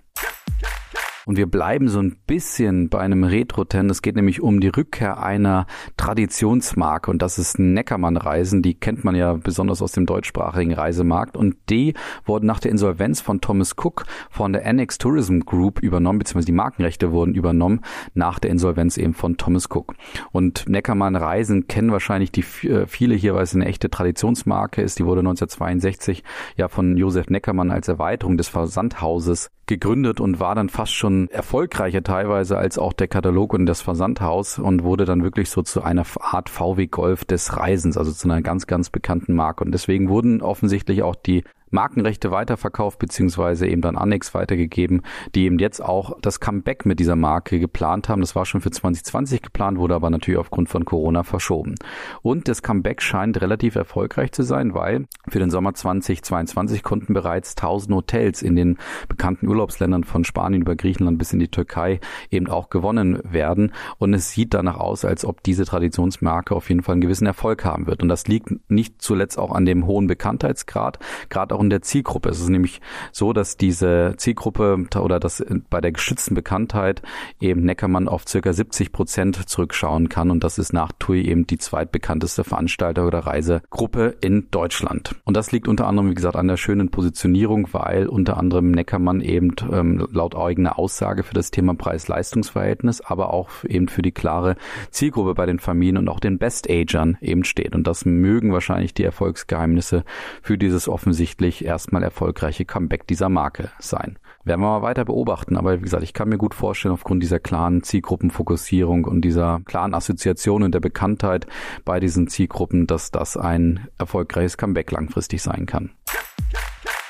Und 1.29 1.37
wir 1.37 1.47
bleiben 1.47 1.89
so 1.89 2.01
ein 2.01 2.17
bisschen 2.27 2.89
bei 2.89 3.01
einem 3.01 3.23
Retro-Ten. 3.23 3.91
Es 3.91 4.01
geht 4.01 4.17
nämlich 4.17 4.41
um 4.41 4.61
die 4.61 4.69
Rückkehr 4.69 5.23
einer 5.23 5.67
Traditionsmarke 5.99 7.11
und 7.11 7.21
das 7.21 7.39
ist 7.39 7.59
Neckermann-Reisen. 7.59 8.63
Die 8.63 8.73
kennt 8.73 9.05
man 9.05 9.15
ja 9.15 9.35
besonders 9.35 9.83
aus 9.83 9.93
dem 9.93 10.07
deutschsprachigen 10.07 10.73
Reisemarkt 10.73 11.37
und 11.37 11.57
die 11.69 11.93
wurden 12.25 12.47
nach 12.47 12.61
der 12.61 12.71
Insolvenz 12.71 13.21
von 13.21 13.43
Thomas 13.43 13.75
Cook 13.77 14.07
von 14.31 14.55
der 14.55 14.65
Annex 14.65 14.97
Tourism 14.97 15.41
Group 15.41 15.81
übernommen, 15.81 16.19
beziehungsweise 16.19 16.47
die 16.47 16.53
Markenrechte 16.53 17.13
wurden 17.13 17.35
übernommen 17.35 17.83
nach 18.15 18.39
der 18.39 18.51
Insolvenz 18.51 18.97
eben 18.97 19.13
von 19.13 19.37
Thomas 19.37 19.67
Cook. 19.71 19.97
Und 20.33 20.67
Neckermann-Reisen 20.67 21.69
kennen 21.69 21.93
wahrscheinlich 21.93 22.33
die 22.33 22.45
äh, 22.67 22.87
viele 22.87 23.15
hier, 23.15 23.35
weil 23.35 23.43
es 23.43 23.55
eine 23.55 23.67
echte 23.67 23.91
Traditionsmarke 23.91 24.81
ist. 24.81 24.99
Die 24.99 25.05
wurde 25.05 25.21
1962 25.21 26.25
ja 26.57 26.69
von 26.69 26.97
Josef 26.97 27.29
Neckermann 27.29 27.71
als 27.71 27.87
Erweiterung 27.87 28.39
des 28.39 28.49
Versandhauses 28.49 29.51
gegründet 29.67 30.19
und 30.19 30.41
war 30.41 30.55
dann 30.55 30.71
fast 30.71 30.95
schon 30.95 31.18
erfolgreicher 31.27 32.05
teilweise 32.05 32.57
als 32.57 32.79
auch 32.79 32.93
der 32.93 33.09
Katalog 33.09 33.53
und 33.53 33.67
das 33.67 33.81
Versandhaus 33.81 34.61
und 34.61 34.85
wurde 34.85 35.05
dann 35.05 35.25
wirklich 35.25 35.51
so 35.51 35.63
zu 35.63 35.83
einer 35.83 36.05
Art 36.21 36.49
VW 36.49 36.87
Golf 36.87 37.25
des 37.25 37.57
Reisens, 37.57 37.97
also 37.97 38.13
zu 38.13 38.29
einer 38.29 38.43
ganz, 38.43 38.69
ganz 38.69 38.91
bekannten 38.91 39.35
Marke. 39.35 39.65
Und 39.65 39.73
deswegen 39.73 40.09
wurden 40.09 40.41
offensichtlich 40.41 41.03
auch 41.03 41.17
die 41.17 41.43
Markenrechte 41.71 42.31
weiterverkauft 42.31 42.99
beziehungsweise 42.99 43.67
eben 43.67 43.83
dann 43.83 43.97
Annex 43.97 44.35
weitergegeben, 44.35 45.03
die 45.35 45.45
eben 45.45 45.59
jetzt 45.59 45.83
auch 45.83 46.19
das 46.21 46.41
Comeback 46.41 46.87
mit 46.87 47.01
dieser 47.01 47.17
Marke 47.17 47.59
geplant 47.59 48.09
haben. 48.09 48.21
Das 48.21 48.35
war 48.35 48.47
schon 48.47 48.61
für 48.61 48.71
2020 48.71 49.43
geplant, 49.43 49.79
wurde 49.79 49.95
aber 49.95 50.11
natürlich 50.11 50.39
aufgrund 50.39 50.69
von 50.69 50.85
Corona 50.85 51.23
verschoben. 51.23 51.75
Und 52.23 52.49
das 52.49 52.63
Comeback 52.63 53.03
scheint 53.03 53.41
relativ 53.41 53.75
erfolgreich 53.75 54.33
zu 54.33 54.43
sein, 54.43 54.75
weil 54.75 55.07
für 55.29 55.39
den 55.39 55.51
Sommer 55.51 55.75
2022 55.75 56.83
konnten 56.83 57.15
bereits 57.15 57.57
1000 57.57 57.95
Hotels 57.95 58.43
in 58.43 58.57
den 58.57 58.79
bekannten 59.09 59.49
Urlaubsländern 59.49 60.05
von 60.05 60.25
Spanien 60.25 60.63
über 60.63 60.77
Griechenland 60.77 61.19
bis 61.19 61.33
in 61.33 61.39
die 61.39 61.49
Türkei 61.49 62.01
eben 62.31 62.49
auch 62.49 62.71
gewonnen 62.71 63.21
werden. 63.25 63.73
Und 63.99 64.15
es 64.15 64.31
sieht 64.31 64.55
danach 64.55 64.79
aus, 64.79 65.05
als 65.05 65.25
ob 65.25 65.43
diese 65.43 65.65
Traditionsmarke 65.65 66.55
auf 66.55 66.69
jeden 66.69 66.83
Fall 66.83 66.95
einen 66.95 67.01
gewissen 67.01 67.27
Erfolg 67.27 67.65
haben 67.65 67.87
wird. 67.87 68.03
Und 68.03 68.09
das 68.09 68.27
liegt 68.29 68.51
nicht 68.71 69.01
zuletzt 69.03 69.39
auch 69.39 69.53
an 69.53 69.67
dem 69.67 69.87
hohen 69.87 70.07
Bekanntheitsgrad, 70.07 70.99
gerade 71.29 71.55
auch 71.59 71.63
in 71.63 71.71
der 71.71 71.83
Zielgruppe. 71.83 72.29
Es 72.31 72.41
ist 72.41 72.49
nämlich 72.49 72.81
so, 73.13 73.33
dass 73.33 73.57
diese 73.57 74.15
Zielgruppe 74.17 74.87
oder 74.99 75.21
dass 75.21 75.45
bei 75.69 75.81
der 75.81 75.93
geschützten 75.93 76.35
Bekanntheit 76.35 77.03
eben 77.41 77.65
Neckermann 77.65 78.09
auf 78.09 78.27
circa 78.27 78.53
70 78.53 78.93
Prozent 78.93 79.49
zurückschauen 79.49 80.09
kann 80.09 80.31
und 80.31 80.45
das 80.45 80.59
ist 80.59 80.73
nach 80.73 80.93
TUI 80.99 81.23
eben 81.23 81.47
die 81.47 81.59
zweitbekannteste 81.59 82.45
Veranstalter 82.45 83.07
oder 83.07 83.21
Reisegruppe 83.21 84.17
in 84.21 84.49
Deutschland. 84.51 85.17
Und 85.25 85.37
das 85.37 85.53
liegt 85.53 85.69
unter 85.69 85.87
anderem, 85.87 86.11
wie 86.11 86.15
gesagt, 86.15 86.37
an 86.37 86.49
der 86.49 86.57
schönen 86.57 86.91
Positionierung, 86.91 87.69
weil 87.73 88.07
unter 88.07 88.37
anderem 88.37 88.71
Neckermann 88.71 89.21
eben 89.21 89.55
ähm, 89.71 90.07
laut 90.13 90.37
eigener 90.37 90.79
Aussage 90.79 91.23
für 91.23 91.35
das 91.35 91.51
Thema 91.51 91.75
Preis-Leistungs-Verhältnis, 91.75 93.01
aber 93.01 93.33
auch 93.33 93.51
eben 93.65 93.89
für 93.89 94.03
die 94.03 94.13
klare 94.13 94.57
Zielgruppe 94.91 95.35
bei 95.35 95.47
den 95.47 95.59
Familien 95.59 95.97
und 95.97 96.09
auch 96.09 96.21
den 96.21 96.39
Best-Agern 96.39 97.19
eben 97.21 97.45
steht. 97.45 97.75
Und 97.75 97.87
das 97.87 98.05
mögen 98.05 98.53
wahrscheinlich 98.53 98.95
die 98.95 99.05
Erfolgsgeheimnisse 99.05 100.05
für 100.43 100.59
dieses 100.59 100.89
offensichtlich 100.89 101.48
vermutlich 101.49 101.65
erstmal 101.65 102.03
erfolgreiche 102.03 102.65
Comeback 102.65 103.07
dieser 103.07 103.29
Marke 103.29 103.71
sein. 103.79 104.19
Werden 104.45 104.61
wir 104.61 104.69
mal 104.69 104.83
weiter 104.83 105.05
beobachten, 105.05 105.57
aber 105.57 105.79
wie 105.79 105.83
gesagt, 105.83 106.03
ich 106.03 106.13
kann 106.13 106.29
mir 106.29 106.39
gut 106.39 106.55
vorstellen, 106.55 106.93
aufgrund 106.93 107.23
dieser 107.23 107.39
klaren 107.39 107.83
Zielgruppenfokussierung 107.83 109.05
und 109.05 109.23
dieser 109.23 109.61
klaren 109.65 109.95
Assoziation 109.95 110.63
und 110.63 110.73
der 110.73 110.81
Bekanntheit 110.81 111.47
bei 111.85 112.01
diesen 112.01 112.29
Zielgruppen, 112.29 112.87
dass 112.87 113.11
das 113.11 113.37
ein 113.37 113.89
erfolgreiches 113.99 114.57
Comeback 114.57 114.91
langfristig 114.91 115.43
sein 115.43 115.67
kann. 115.67 115.91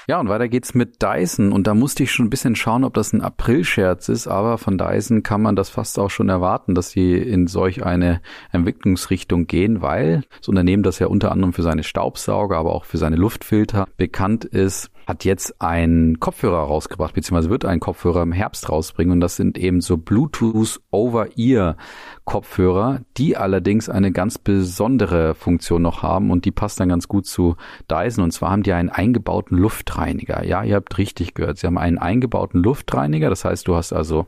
Ja, 0.09 0.19
und 0.19 0.31
weiter 0.31 0.49
geht's 0.49 0.73
mit 0.73 1.03
Dyson. 1.03 1.53
Und 1.53 1.67
da 1.67 1.75
musste 1.75 2.03
ich 2.03 2.13
schon 2.13 2.27
ein 2.27 2.31
bisschen 2.31 2.57
schauen, 2.57 2.85
ob 2.85 2.95
das 2.95 3.13
ein 3.13 3.21
April-Scherz 3.21 4.09
ist. 4.09 4.27
Aber 4.27 4.57
von 4.57 4.79
Dyson 4.79 5.23
kann 5.23 5.43
man 5.43 5.55
das 5.55 5.69
fast 5.69 5.99
auch 5.99 6.09
schon 6.09 6.31
erwarten, 6.31 6.75
dass 6.75 6.89
sie 6.89 7.13
in 7.19 7.47
solch 7.47 7.85
eine 7.85 8.23
Entwicklungsrichtung 8.51 9.47
gehen, 9.47 9.83
weil 9.83 10.23
das 10.39 10.49
Unternehmen, 10.49 10.83
das 10.83 10.99
ja 10.99 11.09
unter 11.09 11.31
anderem 11.31 11.53
für 11.53 11.63
seine 11.63 11.83
Staubsauger, 11.85 12.57
aber 12.57 12.75
auch 12.75 12.87
für 12.87 12.97
seine 12.97 13.17
Luftfilter 13.17 13.87
bekannt 13.99 14.47
ist, 14.47 14.91
hat 15.09 15.25
jetzt 15.25 15.63
einen 15.63 16.21
Kopfhörer 16.21 16.59
rausgebracht, 16.59 17.15
beziehungsweise 17.15 17.49
wird 17.49 17.65
einen 17.65 17.81
Kopfhörer 17.81 18.21
im 18.23 18.33
Herbst 18.33 18.69
rausbringen. 18.69 19.13
Und 19.13 19.21
das 19.21 19.37
sind 19.37 19.57
eben 19.57 19.81
so 19.81 19.97
Bluetooth 19.97 20.81
Over-Ear 20.91 21.79
Kopfhörer, 22.27 23.01
die 23.17 23.35
allerdings 23.35 23.89
eine 23.89 24.13
ganz 24.13 24.37
besondere 24.37 25.35
Funktion 25.35 25.81
noch 25.81 26.03
haben 26.03 26.31
und 26.31 26.45
die 26.45 26.51
passt 26.51 26.79
dann 26.79 26.91
ganz 26.91 27.09
gut 27.09 27.25
zu 27.25 27.57
Dyson. 27.91 28.23
Und 28.23 28.33
zwar 28.33 28.51
haben 28.51 28.63
die 28.63 28.75
einen 28.75 28.91
eingebauten 28.91 29.57
Luftreiniger. 29.57 30.45
Ja, 30.45 30.63
ihr 30.63 30.75
habt 30.75 30.99
richtig 30.99 31.33
gehört. 31.33 31.57
Sie 31.57 31.67
haben 31.67 31.79
einen 31.79 31.97
eingebauten 31.97 32.63
Luftreiniger. 32.63 33.31
Das 33.31 33.47
heißt, 33.47 33.67
du 33.67 33.77
hast 33.77 33.95
also 33.95 34.27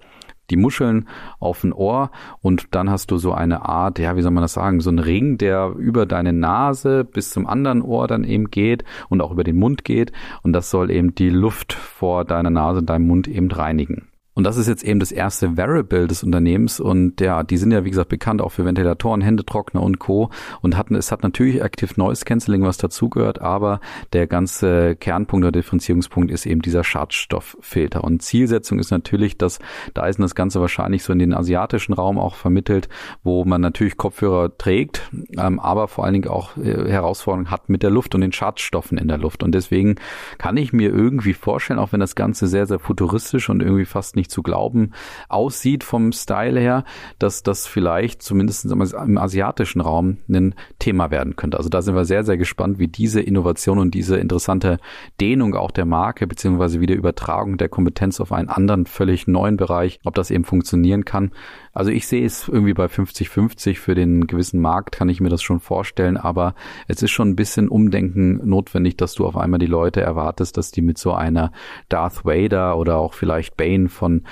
die 0.51 0.57
Muscheln 0.57 1.09
auf 1.39 1.65
ein 1.65 1.73
Ohr 1.73 2.11
und 2.43 2.75
dann 2.75 2.91
hast 2.91 3.11
du 3.11 3.19
so 3.19 3.33
eine 3.33 3.67
Art, 3.67 3.99
ja, 3.99 4.17
wie 4.17 4.23
soll 4.23 4.33
man 4.33 4.43
das 4.43 4.55
sagen, 4.55 4.81
so 4.81 4.91
ein 4.91 4.99
Ring, 4.99 5.39
der 5.39 5.75
über 5.77 6.07
deine 6.07 6.33
Nase 6.33 7.05
bis 7.05 7.31
zum 7.31 7.47
anderen 7.47 7.83
Ohr 7.83 8.07
dann 8.07 8.25
eben 8.25 8.51
geht 8.51 8.85
und 9.09 9.21
auch 9.21 9.31
über 9.31 9.45
den 9.45 9.59
Mund 9.59 9.85
geht 9.85 10.13
und 10.43 10.53
das 10.53 10.71
soll 10.71 10.91
eben 10.91 11.15
die 11.15 11.31
Luft 11.31 11.73
vor 11.73 12.25
deiner 12.25 12.51
Nase, 12.51 12.83
deinem 12.83 13.07
Mund 13.07 13.29
eben 13.29 13.51
reinigen. 13.51 14.10
Und 14.35 14.45
das 14.45 14.57
ist 14.57 14.69
jetzt 14.69 14.85
eben 14.85 15.01
das 15.01 15.11
erste 15.11 15.57
Variable 15.57 16.07
des 16.07 16.23
Unternehmens 16.23 16.79
und 16.79 17.21
ja, 17.21 17.43
die 17.43 17.57
sind 17.57 17.73
ja 17.73 17.85
wie 17.85 17.91
gesagt 17.91 18.09
bekannt 18.09 18.41
auch 18.41 18.51
für 18.51 18.65
Ventilatoren, 18.65 19.21
Händetrockner 19.23 19.83
und 19.83 19.99
Co. 19.99 20.31
und 20.63 20.77
hatten 20.77 20.95
es 20.95 21.11
hat 21.11 21.23
natürlich 21.25 21.61
Active 21.61 21.93
Noise 21.97 22.25
Cancelling, 22.25 22.63
was 22.63 22.79
dazugehört, 22.79 23.41
aber 23.41 23.81
der 24.13 24.29
ganze 24.29 24.95
Kernpunkt 24.95 25.45
oder 25.45 25.53
Differenzierungspunkt 25.53 26.31
ist 26.31 26.47
eben 26.47 26.63
dieser 26.63 26.85
Schadstofffilter. 26.85 28.05
Und 28.05 28.23
Zielsetzung 28.23 28.79
ist 28.79 28.93
natürlich, 28.93 29.37
dass 29.37 29.59
da 29.95 30.07
ist 30.07 30.21
das 30.21 30.35
Ganze 30.35 30.61
wahrscheinlich 30.61 31.03
so 31.03 31.13
in 31.13 31.19
den 31.19 31.35
asiatischen 31.35 31.93
Raum 31.93 32.19
auch 32.19 32.37
vermittelt, 32.37 32.89
wo 33.25 33.45
man 33.45 33.61
natürlich 33.61 33.97
Kopfhörer 33.97 34.57
trägt, 34.57 35.11
ähm, 35.37 35.59
aber 35.59 35.89
vor 35.89 36.05
allen 36.05 36.15
Dingen 36.15 36.29
auch 36.29 36.57
äh, 36.57 36.89
Herausforderungen 36.89 37.51
hat 37.51 37.69
mit 37.69 37.83
der 37.83 37.91
Luft 37.91 38.15
und 38.15 38.21
den 38.21 38.33
Schadstoffen 38.33 38.97
in 38.97 39.09
der 39.09 39.19
Luft. 39.19 39.43
Und 39.43 39.53
deswegen 39.53 39.97
kann 40.39 40.57
ich 40.57 40.73
mir 40.73 40.91
irgendwie 40.91 41.35
vorstellen, 41.35 41.81
auch 41.81 41.93
wenn 41.93 42.01
das 42.01 42.15
Ganze 42.15 42.47
sehr, 42.47 42.67
sehr 42.67 42.79
futuristisch 42.79 43.49
und 43.49 43.61
irgendwie 43.61 43.85
fast 43.85 44.17
nicht 44.21 44.31
zu 44.31 44.43
glauben 44.43 44.93
aussieht 45.29 45.85
vom 45.85 46.13
Style 46.13 46.61
her, 46.61 46.85
dass 47.19 47.43
das 47.43 47.67
vielleicht 47.67 48.23
zumindest 48.23 48.67
im 48.67 49.19
asiatischen 49.19 49.81
Raum 49.81 50.19
ein 50.29 50.55
Thema 50.79 51.11
werden 51.11 51.37
könnte. 51.37 51.57
Also 51.57 51.69
da 51.69 51.83
sind 51.83 51.95
wir 51.95 52.05
sehr, 52.05 52.25
sehr 52.25 52.37
gespannt, 52.37 52.79
wie 52.79 52.89
diese 52.89 53.21
Innovation 53.21 53.79
und 53.79 53.95
diese 53.95 54.17
interessante 54.17 54.79
Dehnung 55.21 55.55
auch 55.55 55.71
der 55.71 55.87
Marke 55.87 56.27
beziehungsweise 56.27 56.81
wieder 56.81 56.95
Übertragung 56.95 57.57
der 57.57 57.69
Kompetenz 57.69 58.21
auf 58.21 58.33
einen 58.33 58.49
anderen 58.49 58.87
völlig 58.87 59.27
neuen 59.27 59.57
Bereich, 59.57 60.01
ob 60.05 60.15
das 60.15 60.31
eben 60.31 60.45
funktionieren 60.45 61.05
kann. 61.05 61.33
Also 61.73 61.91
ich 61.91 62.07
sehe 62.07 62.25
es 62.25 62.49
irgendwie 62.49 62.75
bei 62.75 62.87
50-50 62.87 63.77
für 63.77 63.95
den 63.95 64.27
gewissen 64.27 64.61
Markt, 64.61 64.93
kann 64.93 65.09
ich 65.09 65.21
mir 65.21 65.29
das 65.29 65.43
schon 65.43 65.61
vorstellen, 65.61 66.17
aber 66.17 66.55
es 66.89 67.03
ist 67.03 67.11
schon 67.13 67.31
ein 67.31 67.37
bisschen 67.37 67.69
Umdenken 67.69 68.41
notwendig, 68.49 68.97
dass 68.97 69.15
du 69.15 69.27
auf 69.27 69.37
einmal 69.37 69.61
die 69.61 69.67
Leute 69.67 70.01
erwartest, 70.01 70.57
dass 70.57 70.73
die 70.73 70.83
mit 70.83 70.99
so 70.99 71.13
einer 71.13 71.53
Darth 71.89 72.25
Vader 72.25 72.77
oder 72.77 72.99
auch 72.99 73.15
vielleicht 73.15 73.57
Bane 73.57 73.89
von 73.89 74.23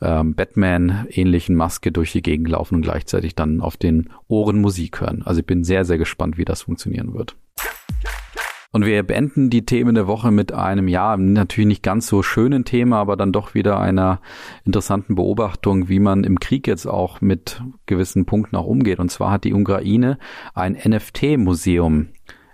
ähm, 0.00 0.34
Batman-ähnlichen 0.34 1.56
Maske 1.56 1.90
durch 1.90 2.12
die 2.12 2.22
Gegend 2.22 2.48
laufen 2.48 2.76
und 2.76 2.82
gleichzeitig 2.82 3.34
dann 3.34 3.60
auf 3.60 3.76
den 3.76 4.10
Ohren 4.28 4.60
Musik 4.60 5.00
hören. 5.00 5.22
Also 5.24 5.40
ich 5.40 5.46
bin 5.46 5.64
sehr, 5.64 5.84
sehr 5.84 5.98
gespannt, 5.98 6.38
wie 6.38 6.44
das 6.44 6.62
funktionieren 6.62 7.14
wird. 7.14 7.36
Und 8.76 8.84
wir 8.84 9.02
beenden 9.04 9.48
die 9.48 9.64
Themen 9.64 9.94
der 9.94 10.06
Woche 10.06 10.30
mit 10.30 10.52
einem, 10.52 10.86
ja, 10.86 11.16
natürlich 11.16 11.66
nicht 11.66 11.82
ganz 11.82 12.08
so 12.08 12.22
schönen 12.22 12.66
Thema, 12.66 12.98
aber 12.98 13.16
dann 13.16 13.32
doch 13.32 13.54
wieder 13.54 13.80
einer 13.80 14.20
interessanten 14.66 15.14
Beobachtung, 15.14 15.88
wie 15.88 15.98
man 15.98 16.24
im 16.24 16.38
Krieg 16.40 16.66
jetzt 16.66 16.84
auch 16.84 17.22
mit 17.22 17.62
gewissen 17.86 18.26
Punkten 18.26 18.54
auch 18.54 18.66
umgeht. 18.66 18.98
Und 18.98 19.10
zwar 19.10 19.30
hat 19.30 19.44
die 19.44 19.54
Ukraine 19.54 20.18
ein 20.52 20.74
NFT-Museum 20.74 22.08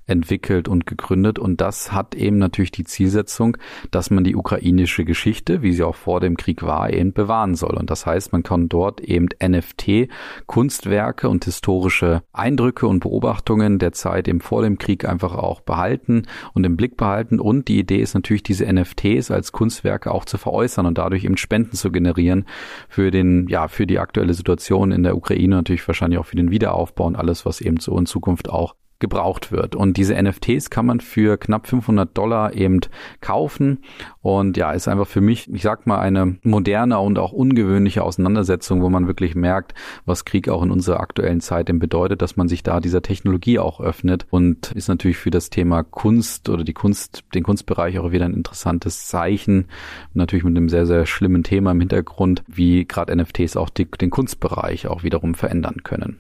entwickelt 0.07 0.69
und 0.69 0.87
gegründet. 0.87 1.39
Und 1.39 1.61
das 1.61 1.93
hat 1.93 2.15
eben 2.15 2.39
natürlich 2.39 2.73
die 2.73 2.85
Zielsetzung, 2.85 3.57
dass 3.91 4.11
man 4.11 4.25
die 4.25 4.37
ukrainische 4.37 5.05
Geschichte, 5.05 5.63
wie 5.63 5.73
sie 5.73 5.83
auch 5.83 5.95
vor 5.95 6.21
dem 6.21 6.37
Krieg 6.37 6.63
war, 6.63 6.93
eben 6.93 7.13
bewahren 7.13 7.55
soll. 7.55 7.77
Und 7.77 7.91
das 7.91 8.07
heißt, 8.07 8.33
man 8.33 8.43
kann 8.43 8.69
dort 8.69 9.01
eben 9.01 9.29
NFT, 9.43 10.09
Kunstwerke 10.47 11.29
und 11.29 11.45
historische 11.45 12.23
Eindrücke 12.33 12.87
und 12.87 13.01
Beobachtungen 13.01 13.79
der 13.79 13.93
Zeit 13.93 14.29
eben 14.29 14.41
vor 14.41 14.63
dem 14.63 14.79
Krieg 14.79 15.09
einfach 15.09 15.35
auch 15.35 15.61
behalten 15.61 16.27
und 16.53 16.65
im 16.65 16.77
Blick 16.77 16.97
behalten. 16.97 17.41
Und 17.41 17.69
die 17.69 17.79
Idee 17.79 18.01
ist 18.01 18.15
natürlich, 18.15 18.43
diese 18.43 18.71
NFTs 18.71 19.31
als 19.31 19.53
Kunstwerke 19.53 20.11
auch 20.11 20.25
zu 20.25 20.39
veräußern 20.39 20.87
und 20.87 20.99
dadurch 20.99 21.25
eben 21.25 21.37
Spenden 21.37 21.77
zu 21.77 21.91
generieren 21.93 22.47
für 22.89 23.11
den, 23.11 23.47
ja, 23.49 23.69
für 23.69 23.87
die 23.87 23.99
aktuelle 23.99 24.35
Situation 24.35 24.93
in 24.93 25.03
der 25.03 25.17
Ukraine, 25.17 25.57
natürlich 25.57 25.87
wahrscheinlich 25.87 26.19
auch 26.19 26.27
für 26.27 26.37
den 26.37 26.51
Wiederaufbau 26.51 27.07
und 27.07 27.17
alles, 27.17 27.47
was 27.47 27.61
eben 27.61 27.79
so 27.79 27.97
in 27.99 28.07
Zukunft 28.07 28.49
auch 28.49 28.75
gebraucht 29.03 29.53
wird. 29.53 29.77
Und 29.77 29.99
diese 29.99 30.15
NFTs 30.15 30.71
kann 30.71 30.87
man 30.87 31.01
für 31.01 31.37
knapp 31.37 31.67
500 31.67 32.17
Dollar 32.17 32.55
eben 32.55 32.81
kaufen. 33.21 33.81
Und 34.23 34.57
ja, 34.57 34.71
ist 34.73 34.89
einfach 34.89 35.09
für 35.09 35.21
mich, 35.21 35.53
ich 35.53 35.63
sag 35.63 35.87
mal, 35.87 35.99
eine 35.99 36.37
moderne 36.43 36.99
und 37.01 37.19
auch 37.19 37.33
ungewöhnliche 37.33 38.03
Auseinandersetzung, 38.03 38.81
wo 38.81 38.89
man 38.89 39.07
wirklich 39.07 39.35
merkt, 39.35 39.75
was 40.07 40.25
Krieg 40.25 40.49
auch 40.49 40.63
in 40.63 40.71
unserer 40.71 41.01
aktuellen 41.01 41.41
Zeit 41.41 41.69
eben 41.69 41.81
bedeutet, 41.81 42.23
dass 42.23 42.37
man 42.37 42.49
sich 42.49 42.63
da 42.63 42.81
dieser 42.81 43.03
Technologie 43.03 43.59
auch 43.59 43.81
öffnet 43.81 44.27
und 44.31 44.73
ist 44.73 44.89
natürlich 44.89 45.19
für 45.19 45.31
das 45.31 45.51
Thema 45.51 45.83
Kunst 45.83 46.49
oder 46.49 46.65
die 46.65 46.73
Kunst, 46.73 47.25
den 47.35 47.43
Kunstbereich 47.43 47.99
auch 47.99 48.13
wieder 48.13 48.25
ein 48.25 48.35
interessantes 48.35 49.09
Zeichen. 49.09 49.67
Natürlich 50.15 50.45
mit 50.45 50.57
einem 50.57 50.69
sehr, 50.69 50.87
sehr 50.87 51.05
schlimmen 51.05 51.43
Thema 51.43 51.73
im 51.73 51.81
Hintergrund, 51.81 52.45
wie 52.47 52.87
gerade 52.87 53.15
NFTs 53.15 53.57
auch 53.57 53.69
die, 53.69 53.91
den 53.91 54.11
Kunstbereich 54.11 54.87
auch 54.87 55.03
wiederum 55.03 55.35
verändern 55.35 55.83
können. 55.83 56.19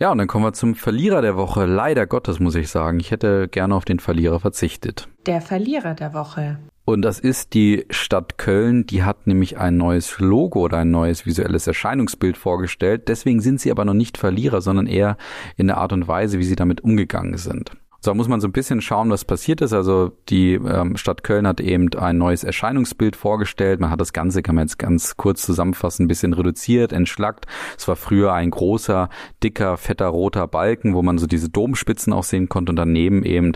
Ja, 0.00 0.10
und 0.10 0.16
dann 0.16 0.28
kommen 0.28 0.46
wir 0.46 0.54
zum 0.54 0.74
Verlierer 0.74 1.20
der 1.20 1.36
Woche. 1.36 1.66
Leider 1.66 2.06
Gottes 2.06 2.40
muss 2.40 2.54
ich 2.54 2.70
sagen. 2.70 2.98
Ich 3.00 3.10
hätte 3.10 3.48
gerne 3.48 3.74
auf 3.74 3.84
den 3.84 3.98
Verlierer 3.98 4.40
verzichtet. 4.40 5.08
Der 5.26 5.42
Verlierer 5.42 5.92
der 5.92 6.14
Woche. 6.14 6.58
Und 6.86 7.02
das 7.02 7.20
ist 7.20 7.52
die 7.52 7.84
Stadt 7.90 8.38
Köln. 8.38 8.86
Die 8.86 9.02
hat 9.02 9.26
nämlich 9.26 9.58
ein 9.58 9.76
neues 9.76 10.18
Logo 10.18 10.60
oder 10.60 10.78
ein 10.78 10.90
neues 10.90 11.26
visuelles 11.26 11.66
Erscheinungsbild 11.66 12.38
vorgestellt. 12.38 13.08
Deswegen 13.08 13.42
sind 13.42 13.60
sie 13.60 13.70
aber 13.70 13.84
noch 13.84 13.92
nicht 13.92 14.16
Verlierer, 14.16 14.62
sondern 14.62 14.86
eher 14.86 15.18
in 15.58 15.66
der 15.66 15.76
Art 15.76 15.92
und 15.92 16.08
Weise, 16.08 16.38
wie 16.38 16.44
sie 16.44 16.56
damit 16.56 16.80
umgegangen 16.80 17.36
sind. 17.36 17.72
So 18.02 18.14
muss 18.14 18.28
man 18.28 18.40
so 18.40 18.48
ein 18.48 18.52
bisschen 18.52 18.80
schauen, 18.80 19.10
was 19.10 19.26
passiert 19.26 19.60
ist. 19.60 19.74
Also 19.74 20.12
die 20.30 20.54
ähm, 20.54 20.96
Stadt 20.96 21.22
Köln 21.22 21.46
hat 21.46 21.60
eben 21.60 21.92
ein 21.94 22.16
neues 22.16 22.44
Erscheinungsbild 22.44 23.14
vorgestellt. 23.14 23.78
Man 23.78 23.90
hat 23.90 24.00
das 24.00 24.14
Ganze, 24.14 24.42
kann 24.42 24.54
man 24.54 24.64
jetzt 24.64 24.78
ganz 24.78 25.18
kurz 25.18 25.42
zusammenfassen, 25.42 26.04
ein 26.04 26.08
bisschen 26.08 26.32
reduziert, 26.32 26.94
entschlackt. 26.94 27.46
Es 27.76 27.88
war 27.88 27.96
früher 27.96 28.32
ein 28.32 28.50
großer, 28.50 29.10
dicker, 29.42 29.76
fetter, 29.76 30.06
roter 30.06 30.48
Balken, 30.48 30.94
wo 30.94 31.02
man 31.02 31.18
so 31.18 31.26
diese 31.26 31.50
Domspitzen 31.50 32.14
auch 32.14 32.24
sehen 32.24 32.48
konnte 32.48 32.72
und 32.72 32.76
daneben 32.76 33.22
eben 33.22 33.52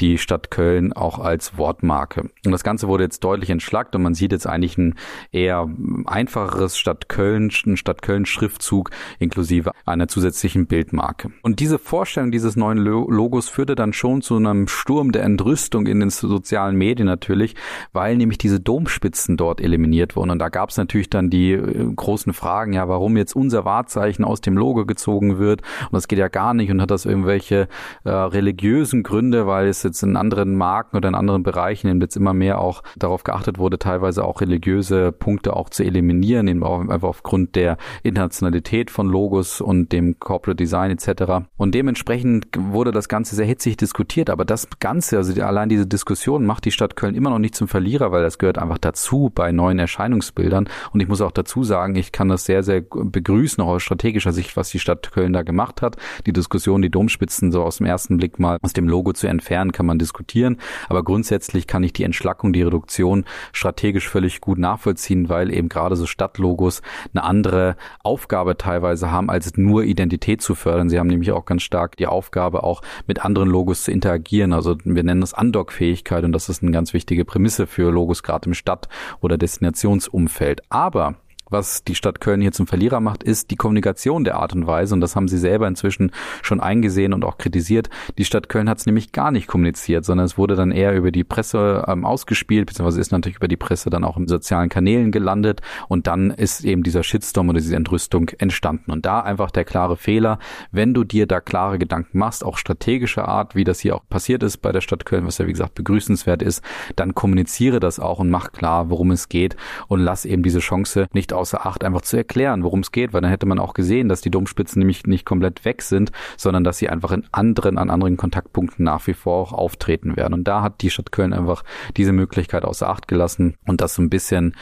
die 0.00 0.18
Stadt 0.18 0.52
Köln 0.52 0.92
auch 0.92 1.18
als 1.18 1.58
Wortmarke. 1.58 2.30
Und 2.46 2.52
das 2.52 2.62
Ganze 2.62 2.86
wurde 2.86 3.02
jetzt 3.02 3.24
deutlich 3.24 3.50
entschlackt 3.50 3.96
und 3.96 4.02
man 4.02 4.14
sieht 4.14 4.30
jetzt 4.30 4.46
eigentlich 4.46 4.78
ein 4.78 4.94
eher 5.32 5.68
einfacheres 6.06 6.78
Stadt 6.78 7.08
Köln, 7.08 7.50
Stadt 7.50 8.02
Köln 8.02 8.26
Schriftzug 8.26 8.90
inklusive 9.18 9.72
einer 9.86 10.06
zusätzlichen 10.06 10.66
Bildmarke. 10.66 11.32
Und 11.42 11.58
diese 11.58 11.80
Vorstellung 11.80 12.30
dieses 12.30 12.54
neuen 12.54 12.78
Logos 12.78 13.48
führte 13.48 13.74
dann 13.74 13.87
dann 13.88 13.92
schon 13.92 14.22
zu 14.22 14.36
einem 14.36 14.68
Sturm 14.68 15.12
der 15.12 15.24
Entrüstung 15.24 15.86
in 15.86 16.00
den 16.00 16.10
sozialen 16.10 16.76
Medien 16.76 17.06
natürlich, 17.06 17.54
weil 17.92 18.16
nämlich 18.16 18.38
diese 18.38 18.60
Domspitzen 18.60 19.36
dort 19.36 19.60
eliminiert 19.60 20.16
wurden. 20.16 20.30
Und 20.30 20.38
da 20.38 20.48
gab 20.48 20.70
es 20.70 20.76
natürlich 20.76 21.10
dann 21.10 21.30
die 21.30 21.52
äh, 21.52 21.92
großen 21.94 22.32
Fragen, 22.32 22.72
ja, 22.72 22.88
warum 22.88 23.16
jetzt 23.16 23.34
unser 23.34 23.64
Wahrzeichen 23.64 24.24
aus 24.24 24.40
dem 24.40 24.56
Logo 24.56 24.84
gezogen 24.84 25.38
wird. 25.38 25.62
Und 25.82 25.92
das 25.92 26.08
geht 26.08 26.18
ja 26.18 26.28
gar 26.28 26.54
nicht 26.54 26.70
und 26.70 26.82
hat 26.82 26.90
das 26.90 27.06
irgendwelche 27.06 27.68
äh, 28.04 28.10
religiösen 28.10 29.02
Gründe, 29.02 29.46
weil 29.46 29.68
es 29.68 29.82
jetzt 29.82 30.02
in 30.02 30.16
anderen 30.16 30.56
Marken 30.56 30.96
oder 30.96 31.08
in 31.08 31.14
anderen 31.14 31.42
Bereichen 31.42 31.88
eben 31.88 32.00
jetzt 32.00 32.16
immer 32.16 32.34
mehr 32.34 32.60
auch 32.60 32.82
darauf 32.96 33.24
geachtet 33.24 33.58
wurde, 33.58 33.78
teilweise 33.78 34.24
auch 34.24 34.40
religiöse 34.40 35.12
Punkte 35.12 35.56
auch 35.56 35.70
zu 35.70 35.82
eliminieren, 35.82 36.48
eben 36.48 36.62
auch 36.62 36.80
einfach 36.80 37.08
aufgrund 37.08 37.56
der 37.56 37.78
Internationalität 38.02 38.90
von 38.90 39.08
Logos 39.08 39.60
und 39.60 39.92
dem 39.92 40.18
Corporate 40.18 40.56
Design 40.56 40.90
etc. 40.90 41.46
Und 41.56 41.74
dementsprechend 41.74 42.48
wurde 42.56 42.92
das 42.92 43.08
Ganze 43.08 43.34
sehr 43.34 43.46
hitzig 43.46 43.77
diskutiert, 43.80 44.30
aber 44.30 44.44
das 44.44 44.68
Ganze, 44.80 45.16
also 45.16 45.32
die, 45.32 45.42
allein 45.42 45.68
diese 45.68 45.86
Diskussion 45.86 46.46
macht 46.46 46.64
die 46.64 46.72
Stadt 46.72 46.96
Köln 46.96 47.14
immer 47.14 47.30
noch 47.30 47.38
nicht 47.38 47.54
zum 47.54 47.68
Verlierer, 47.68 48.12
weil 48.12 48.22
das 48.22 48.38
gehört 48.38 48.58
einfach 48.58 48.78
dazu 48.78 49.30
bei 49.34 49.52
neuen 49.52 49.78
Erscheinungsbildern. 49.78 50.68
Und 50.92 51.00
ich 51.00 51.08
muss 51.08 51.20
auch 51.20 51.32
dazu 51.32 51.64
sagen, 51.64 51.96
ich 51.96 52.12
kann 52.12 52.28
das 52.28 52.44
sehr, 52.44 52.62
sehr 52.62 52.80
begrüßen, 52.80 53.62
auch 53.62 53.68
aus 53.68 53.82
strategischer 53.82 54.32
Sicht, 54.32 54.56
was 54.56 54.70
die 54.70 54.78
Stadt 54.78 55.10
Köln 55.12 55.32
da 55.32 55.42
gemacht 55.42 55.82
hat. 55.82 55.96
Die 56.26 56.32
Diskussion, 56.32 56.82
die 56.82 56.90
Domspitzen 56.90 57.52
so 57.52 57.62
aus 57.62 57.78
dem 57.78 57.86
ersten 57.86 58.16
Blick 58.16 58.38
mal 58.38 58.58
aus 58.62 58.72
dem 58.72 58.88
Logo 58.88 59.12
zu 59.12 59.26
entfernen, 59.26 59.72
kann 59.72 59.86
man 59.86 59.98
diskutieren. 59.98 60.58
Aber 60.88 61.02
grundsätzlich 61.02 61.66
kann 61.66 61.82
ich 61.82 61.92
die 61.92 62.04
Entschlackung, 62.04 62.52
die 62.52 62.62
Reduktion 62.62 63.24
strategisch 63.52 64.08
völlig 64.08 64.40
gut 64.40 64.58
nachvollziehen, 64.58 65.28
weil 65.28 65.52
eben 65.52 65.68
gerade 65.68 65.96
so 65.96 66.06
Stadtlogos 66.06 66.82
eine 67.12 67.24
andere 67.24 67.76
Aufgabe 68.02 68.56
teilweise 68.56 69.10
haben, 69.10 69.30
als 69.30 69.56
nur 69.56 69.84
Identität 69.84 70.42
zu 70.42 70.54
fördern. 70.54 70.88
Sie 70.88 70.98
haben 70.98 71.06
nämlich 71.06 71.32
auch 71.32 71.44
ganz 71.44 71.62
stark 71.62 71.96
die 71.96 72.06
Aufgabe, 72.06 72.62
auch 72.62 72.82
mit 73.06 73.24
anderen 73.24 73.48
Logos 73.48 73.67
Logos 73.68 73.82
zu 73.82 73.92
interagieren. 73.92 74.54
Also 74.54 74.78
wir 74.82 75.02
nennen 75.02 75.20
das 75.20 75.34
Undock-Fähigkeit 75.34 76.24
und 76.24 76.32
das 76.32 76.48
ist 76.48 76.62
eine 76.62 76.72
ganz 76.72 76.94
wichtige 76.94 77.26
Prämisse 77.26 77.66
für 77.66 77.92
Logos 77.92 78.22
gerade 78.22 78.46
im 78.46 78.54
Stadt- 78.54 78.88
oder 79.20 79.36
Destinationsumfeld. 79.36 80.62
Aber 80.70 81.16
was 81.50 81.84
die 81.84 81.94
Stadt 81.94 82.20
Köln 82.20 82.40
hier 82.40 82.52
zum 82.52 82.66
Verlierer 82.66 83.00
macht, 83.00 83.22
ist 83.22 83.50
die 83.50 83.56
Kommunikation 83.56 84.24
der 84.24 84.36
Art 84.36 84.54
und 84.54 84.66
Weise. 84.66 84.94
Und 84.94 85.00
das 85.00 85.16
haben 85.16 85.28
sie 85.28 85.38
selber 85.38 85.66
inzwischen 85.66 86.12
schon 86.42 86.60
eingesehen 86.60 87.12
und 87.12 87.24
auch 87.24 87.38
kritisiert. 87.38 87.88
Die 88.18 88.24
Stadt 88.24 88.48
Köln 88.48 88.68
hat 88.68 88.78
es 88.78 88.86
nämlich 88.86 89.12
gar 89.12 89.30
nicht 89.30 89.46
kommuniziert, 89.46 90.04
sondern 90.04 90.26
es 90.26 90.38
wurde 90.38 90.56
dann 90.56 90.70
eher 90.70 90.94
über 90.94 91.10
die 91.10 91.24
Presse 91.24 91.84
ähm, 91.88 92.04
ausgespielt, 92.04 92.66
beziehungsweise 92.66 93.00
ist 93.00 93.12
natürlich 93.12 93.36
über 93.36 93.48
die 93.48 93.56
Presse 93.56 93.90
dann 93.90 94.04
auch 94.04 94.16
in 94.16 94.28
sozialen 94.28 94.68
Kanälen 94.68 95.12
gelandet. 95.12 95.60
Und 95.88 96.06
dann 96.06 96.30
ist 96.30 96.64
eben 96.64 96.82
dieser 96.82 97.02
Shitstorm 97.02 97.48
oder 97.48 97.58
diese 97.58 97.76
Entrüstung 97.76 98.30
entstanden. 98.38 98.90
Und 98.90 99.06
da 99.06 99.20
einfach 99.20 99.50
der 99.50 99.64
klare 99.64 99.96
Fehler, 99.96 100.38
wenn 100.70 100.94
du 100.94 101.04
dir 101.04 101.26
da 101.26 101.40
klare 101.40 101.78
Gedanken 101.78 102.18
machst, 102.18 102.44
auch 102.44 102.58
strategischer 102.58 103.26
Art, 103.26 103.54
wie 103.54 103.64
das 103.64 103.80
hier 103.80 103.96
auch 103.96 104.08
passiert 104.08 104.42
ist 104.42 104.58
bei 104.58 104.72
der 104.72 104.80
Stadt 104.80 105.04
Köln, 105.04 105.26
was 105.26 105.38
ja 105.38 105.46
wie 105.46 105.52
gesagt 105.52 105.74
begrüßenswert 105.74 106.42
ist, 106.42 106.62
dann 106.96 107.14
kommuniziere 107.14 107.80
das 107.80 107.98
auch 107.98 108.18
und 108.18 108.30
mach 108.30 108.52
klar, 108.52 108.90
worum 108.90 109.10
es 109.10 109.28
geht 109.28 109.56
und 109.88 110.00
lass 110.00 110.24
eben 110.24 110.42
diese 110.42 110.60
Chance 110.60 111.06
nicht 111.12 111.32
außer 111.38 111.64
Acht, 111.66 111.84
einfach 111.84 112.02
zu 112.02 112.16
erklären, 112.16 112.62
worum 112.62 112.80
es 112.80 112.92
geht, 112.92 113.12
weil 113.12 113.20
dann 113.20 113.30
hätte 113.30 113.46
man 113.46 113.58
auch 113.58 113.74
gesehen, 113.74 114.08
dass 114.08 114.20
die 114.20 114.30
Domspitzen 114.30 114.80
nämlich 114.80 115.06
nicht 115.06 115.24
komplett 115.24 115.64
weg 115.64 115.82
sind, 115.82 116.12
sondern 116.36 116.64
dass 116.64 116.78
sie 116.78 116.88
einfach 116.88 117.12
in 117.12 117.24
anderen, 117.32 117.78
an 117.78 117.90
anderen 117.90 118.16
Kontaktpunkten 118.16 118.84
nach 118.84 119.06
wie 119.06 119.14
vor 119.14 119.34
auch 119.34 119.52
auftreten 119.52 120.16
werden. 120.16 120.34
Und 120.34 120.44
da 120.44 120.62
hat 120.62 120.82
die 120.82 120.90
Stadt 120.90 121.12
Köln 121.12 121.32
einfach 121.32 121.64
diese 121.96 122.12
Möglichkeit 122.12 122.64
außer 122.64 122.88
Acht 122.88 123.08
gelassen 123.08 123.56
und 123.66 123.80
das 123.80 123.94
so 123.94 124.02
ein 124.02 124.10
bisschen 124.10 124.54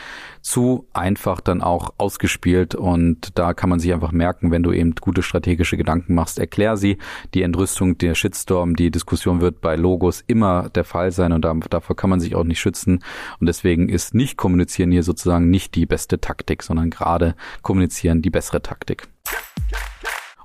zu 0.47 0.87
einfach 0.93 1.41
dann 1.41 1.61
auch 1.61 1.95
ausgespielt. 1.99 2.77
Und 2.77 3.37
da 3.37 3.53
kann 3.53 3.69
man 3.69 3.81
sich 3.81 3.93
einfach 3.93 4.13
merken, 4.13 4.53
wenn 4.53 4.63
du 4.63 4.73
eben 4.73 4.95
gute 4.95 5.23
strategische 5.23 5.77
Gedanken 5.77 6.15
machst, 6.15 6.39
erklär 6.39 6.77
sie. 6.77 6.99
Die 7.35 7.43
Entrüstung, 7.43 7.99
der 7.99 8.15
Shitstorm, 8.15 8.77
die 8.77 8.93
Diskussion 8.93 9.41
wird 9.41 9.61
bei 9.61 9.75
Logos 9.75 10.23
immer 10.25 10.69
der 10.71 10.85
Fall 10.85 11.11
sein 11.11 11.33
und 11.33 11.45
davor 11.45 11.97
kann 11.97 12.11
man 12.11 12.21
sich 12.21 12.37
auch 12.37 12.45
nicht 12.45 12.61
schützen. 12.61 13.03
Und 13.41 13.49
deswegen 13.49 13.89
ist 13.89 14.15
nicht 14.15 14.37
kommunizieren 14.37 14.93
hier 14.93 15.03
sozusagen 15.03 15.51
nicht 15.51 15.75
die 15.75 15.85
beste 15.85 16.21
Taktik, 16.21 16.63
sondern 16.63 16.91
gerade 16.91 17.35
kommunizieren 17.63 18.23
die 18.23 18.31
bessere 18.31 18.63
Taktik. 18.63 19.09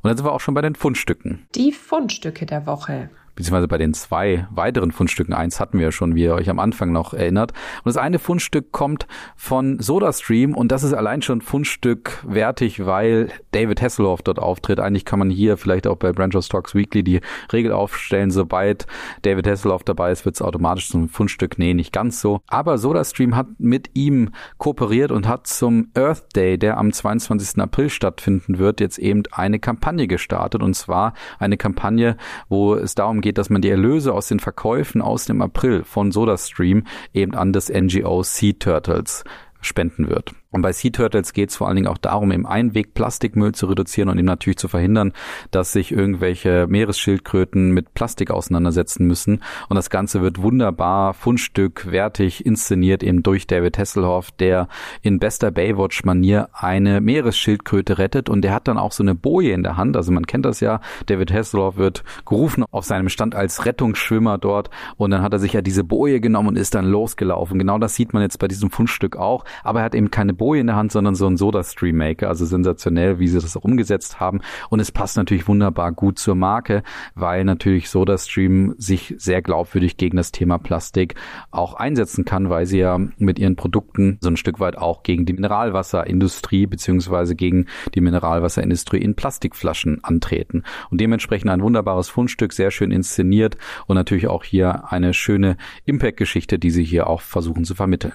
Und 0.02 0.08
dann 0.08 0.18
sind 0.18 0.26
wir 0.26 0.32
auch 0.32 0.42
schon 0.42 0.56
bei 0.56 0.64
den 0.64 0.74
Fundstücken. 0.74 1.46
Die 1.54 1.72
Fundstücke 1.72 2.48
der 2.48 2.66
Woche 2.66 3.12
beziehungsweise 3.36 3.68
bei 3.68 3.78
den 3.78 3.94
zwei 3.94 4.48
weiteren 4.52 4.92
Fundstücken, 4.92 5.34
eins 5.34 5.60
hatten 5.60 5.78
wir 5.78 5.86
ja 5.86 5.92
schon, 5.92 6.16
wie 6.16 6.24
ihr 6.24 6.34
euch 6.34 6.50
am 6.50 6.60
Anfang 6.60 6.92
noch 6.92 7.14
erinnert. 7.14 7.52
Und 7.84 7.88
das 7.88 7.98
eine 7.98 8.20
Fundstück 8.20 8.72
kommt 8.72 9.08
von 9.36 9.80
SodaStream 9.80 10.56
und 10.56 10.72
das 10.72 10.84
ist 10.84 10.94
allein 10.94 11.22
schon 11.22 11.42
Fundstück 11.42 12.24
wertig, 12.28 12.86
weil 12.86 13.30
David 13.52 13.82
Hasselhoff 13.82 14.22
dort 14.22 14.40
auftritt. 14.40 14.80
Eigentlich 14.80 15.06
kann 15.06 15.20
man 15.20 15.30
hier 15.30 15.58
vielleicht 15.58 15.88
auch 15.88 15.98
bei 15.98 16.12
Branch 16.12 16.36
of 16.36 16.46
Stocks 16.46 16.76
Weekly 16.76 17.04
die 17.04 17.22
Regel 17.52 17.72
aufstellen, 17.72 18.32
sobald 18.32 18.88
David 19.22 19.48
Hasselhoff 19.48 19.84
dabei 19.84 20.12
ist, 20.12 20.26
wird 20.26 20.36
es 20.36 20.42
automatisch 20.42 20.90
zum 20.90 21.10
Fundstück. 21.10 21.58
Nee, 21.58 21.74
nicht 21.74 21.94
ganz 21.94 22.22
so. 22.22 22.42
Aber 22.48 22.78
SodaStream 22.78 23.36
hat 23.36 23.48
mit 23.58 23.92
ihm 23.94 24.32
kooperiert 24.58 25.12
und 25.12 25.28
hat 25.28 25.48
zum 25.48 25.90
Earth 25.96 26.36
Day, 26.36 26.58
der 26.58 26.78
am 26.78 26.92
22. 26.92 27.60
April 27.62 27.90
stattfinden 27.90 28.60
wird, 28.60 28.80
jetzt 28.80 28.98
eben 29.00 29.24
eine 29.32 29.60
Kampagne 29.60 30.08
gestartet. 30.08 30.62
Und 30.62 30.74
zwar 30.74 31.14
eine 31.40 31.58
Kampagne, 31.58 32.18
wo 32.50 32.76
es 32.76 32.96
darum 32.96 33.21
geht, 33.22 33.38
dass 33.38 33.50
man 33.50 33.62
die 33.62 33.70
Erlöse 33.70 34.14
aus 34.14 34.28
den 34.28 34.40
Verkäufen 34.40 35.02
aus 35.02 35.26
dem 35.26 35.42
April 35.42 35.84
von 35.84 36.12
SodaStream 36.12 36.84
eben 37.14 37.36
an 37.36 37.54
das 37.54 37.70
NGO 37.70 38.24
Sea 38.24 38.54
Turtles 38.54 39.24
spenden 39.62 40.10
wird. 40.10 40.34
Und 40.54 40.64
bei 40.64 40.74
Sea 40.74 40.92
Turtles 40.92 41.32
geht 41.32 41.50
es 41.50 41.56
vor 41.56 41.68
allen 41.68 41.78
Dingen 41.78 41.88
auch 41.88 41.98
darum, 41.98 42.30
im 42.32 42.46
Einweg 42.46 42.94
Plastikmüll 42.94 43.54
zu 43.54 43.68
reduzieren 43.68 44.10
und 44.10 44.20
ihm 44.20 44.26
natürlich 44.26 44.58
zu 44.58 44.68
verhindern, 44.68 45.14
dass 45.50 45.72
sich 45.72 45.94
irgendwelche 45.94 46.68
Meeresschildkröten 46.68 47.72
mit 47.72 47.94
Plastik 47.94 48.32
auseinandersetzen 48.32 49.08
müssen. 49.08 49.42
Und 49.70 49.78
das 49.78 49.90
Ganze 49.90 50.22
wird 50.22 50.42
wunderbar, 50.42 51.14
Fundstück, 51.14 51.90
wertig 51.90 52.46
inszeniert 52.46 53.02
eben 53.02 53.24
durch 53.24 53.48
David 53.48 53.78
Hasselhoff, 53.78 54.32
der 54.32 54.68
in 55.02 55.20
bester 55.20 55.52
Baywatch-Manier 55.52 56.50
eine 56.52 57.00
Meeresschildkröte 57.00 57.98
rettet. 57.98 58.28
Und 58.28 58.42
der 58.42 58.54
hat 58.54 58.68
dann 58.68 58.78
auch 58.78 58.92
so 58.92 59.04
eine 59.04 59.16
Boje 59.16 59.54
in 59.54 59.64
der 59.64 59.78
Hand. 59.78 59.96
Also 59.96 60.12
man 60.12 60.28
kennt 60.28 60.46
das 60.46 60.60
ja. 60.60 60.82
David 61.06 61.32
Hasselhoff 61.32 61.78
wird 61.78 62.04
gerufen 62.26 62.66
auf 62.72 62.84
seinem 62.84 63.08
Stand 63.08 63.36
als 63.36 63.66
Rettungsschwimmer 63.66 64.38
dort. 64.38 64.70
Und 64.98 65.12
dann 65.12 65.22
hat 65.22 65.32
er 65.32 65.40
sich 65.40 65.54
ja 65.54 65.62
diese 65.62 65.86
Boje 65.86 66.20
genommen 66.20 66.50
und 66.50 66.58
ist 66.58 66.76
dann 66.76 66.86
losgelaufen. 66.86 67.58
Genau 67.58 67.78
das 67.78 67.96
sieht 67.96 68.12
man 68.12 68.22
jetzt 68.22 68.38
bei 68.38 68.50
diesem 68.50 68.70
Fundstück 68.70 69.16
auch. 69.16 69.46
Aber 69.64 69.80
er 69.80 69.86
hat 69.86 69.96
eben 69.96 70.12
keine 70.12 70.34
Boje 70.42 70.62
in 70.62 70.66
der 70.66 70.76
Hand, 70.76 70.92
sondern 70.92 71.14
so 71.14 71.28
ein 71.28 71.38
Soda-Stream 71.38 71.96
Maker. 71.96 72.28
Also 72.28 72.48
sensationell, 72.48 73.20
wie 73.20 73.28
sie 73.28 73.40
das 73.40 73.56
auch 73.56 73.64
umgesetzt 73.64 74.20
haben. 74.20 74.42
Und 74.72 74.80
es 74.80 74.92
passt 74.92 75.16
natürlich 75.16 75.48
wunderbar 75.48 75.92
gut 75.92 76.18
zur 76.18 76.34
Marke, 76.34 76.82
weil 77.14 77.44
natürlich 77.44 77.92
SodaStream 77.92 78.74
sich 78.80 79.14
sehr 79.20 79.44
glaubwürdig 79.44 79.98
gegen 79.98 80.18
das 80.18 80.32
Thema 80.32 80.58
Plastik 80.58 81.14
auch 81.52 81.76
einsetzen 81.76 82.26
kann, 82.26 82.50
weil 82.50 82.66
sie 82.66 82.80
ja 82.80 82.98
mit 83.20 83.38
ihren 83.38 83.56
Produkten 83.56 84.18
so 84.20 84.30
ein 84.32 84.36
Stück 84.36 84.60
weit 84.60 84.80
auch 84.80 85.04
gegen 85.04 85.28
die 85.28 85.34
Mineralwasserindustrie 85.34 86.66
beziehungsweise 86.66 87.36
gegen 87.36 87.68
die 87.94 88.02
Mineralwasserindustrie 88.02 88.98
in 88.98 89.14
Plastikflaschen 89.14 90.04
antreten. 90.04 90.64
Und 90.90 91.00
dementsprechend 91.00 91.52
ein 91.52 91.62
wunderbares 91.62 92.10
Fundstück, 92.10 92.54
sehr 92.54 92.72
schön 92.72 92.90
inszeniert 92.90 93.58
und 93.86 93.94
natürlich 93.94 94.28
auch 94.28 94.44
hier 94.44 94.92
eine 94.92 95.14
schöne 95.14 95.58
Impact-Geschichte, 95.86 96.58
die 96.58 96.72
sie 96.72 96.84
hier 96.84 97.06
auch 97.06 97.22
versuchen 97.22 97.64
zu 97.64 97.76
vermitteln. 97.76 98.14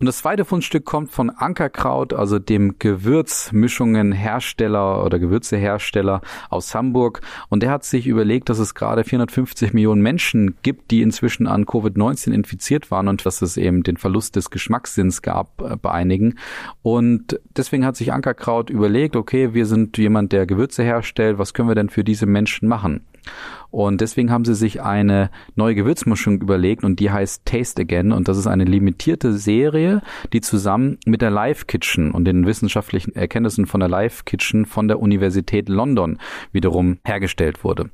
Und 0.00 0.06
das 0.06 0.18
zweite 0.18 0.44
Fundstück 0.44 0.84
kommt 0.84 1.10
von 1.10 1.28
Ankerkraut, 1.28 2.12
also 2.12 2.38
dem 2.38 2.78
Gewürzmischungenhersteller 2.78 5.04
oder 5.04 5.18
Gewürzehersteller 5.18 6.20
aus 6.50 6.72
Hamburg. 6.72 7.20
Und 7.48 7.64
der 7.64 7.72
hat 7.72 7.82
sich 7.82 8.06
überlegt, 8.06 8.48
dass 8.48 8.60
es 8.60 8.76
gerade 8.76 9.02
450 9.02 9.72
Millionen 9.72 10.00
Menschen 10.00 10.54
gibt, 10.62 10.92
die 10.92 11.02
inzwischen 11.02 11.48
an 11.48 11.66
Covid-19 11.66 12.32
infiziert 12.32 12.92
waren 12.92 13.08
und 13.08 13.26
dass 13.26 13.42
es 13.42 13.56
eben 13.56 13.82
den 13.82 13.96
Verlust 13.96 14.36
des 14.36 14.50
Geschmackssinns 14.50 15.20
gab 15.20 15.60
äh, 15.60 15.74
bei 15.74 15.90
einigen. 15.90 16.38
Und 16.82 17.40
deswegen 17.56 17.84
hat 17.84 17.96
sich 17.96 18.12
Ankerkraut 18.12 18.70
überlegt, 18.70 19.16
okay, 19.16 19.52
wir 19.52 19.66
sind 19.66 19.98
jemand, 19.98 20.30
der 20.30 20.46
Gewürze 20.46 20.84
herstellt, 20.84 21.38
was 21.38 21.54
können 21.54 21.68
wir 21.68 21.74
denn 21.74 21.90
für 21.90 22.04
diese 22.04 22.26
Menschen 22.26 22.68
machen? 22.68 23.00
Und 23.70 24.00
deswegen 24.00 24.30
haben 24.30 24.44
sie 24.44 24.54
sich 24.54 24.82
eine 24.82 25.30
neue 25.54 25.74
Gewürzmischung 25.74 26.40
überlegt 26.40 26.84
und 26.84 27.00
die 27.00 27.10
heißt 27.10 27.44
Taste 27.44 27.82
Again. 27.82 28.12
Und 28.12 28.28
das 28.28 28.38
ist 28.38 28.46
eine 28.46 28.64
limitierte 28.64 29.34
Serie, 29.34 30.00
die 30.32 30.40
zusammen 30.40 30.98
mit 31.04 31.20
der 31.20 31.30
Live 31.30 31.66
Kitchen 31.66 32.10
und 32.10 32.24
den 32.24 32.46
wissenschaftlichen 32.46 33.14
Erkenntnissen 33.14 33.66
von 33.66 33.80
der 33.80 33.90
Live 33.90 34.24
Kitchen 34.24 34.64
von 34.64 34.88
der 34.88 35.00
Universität 35.00 35.68
London 35.68 36.18
wiederum 36.52 36.98
hergestellt 37.04 37.62
wurde. 37.62 37.90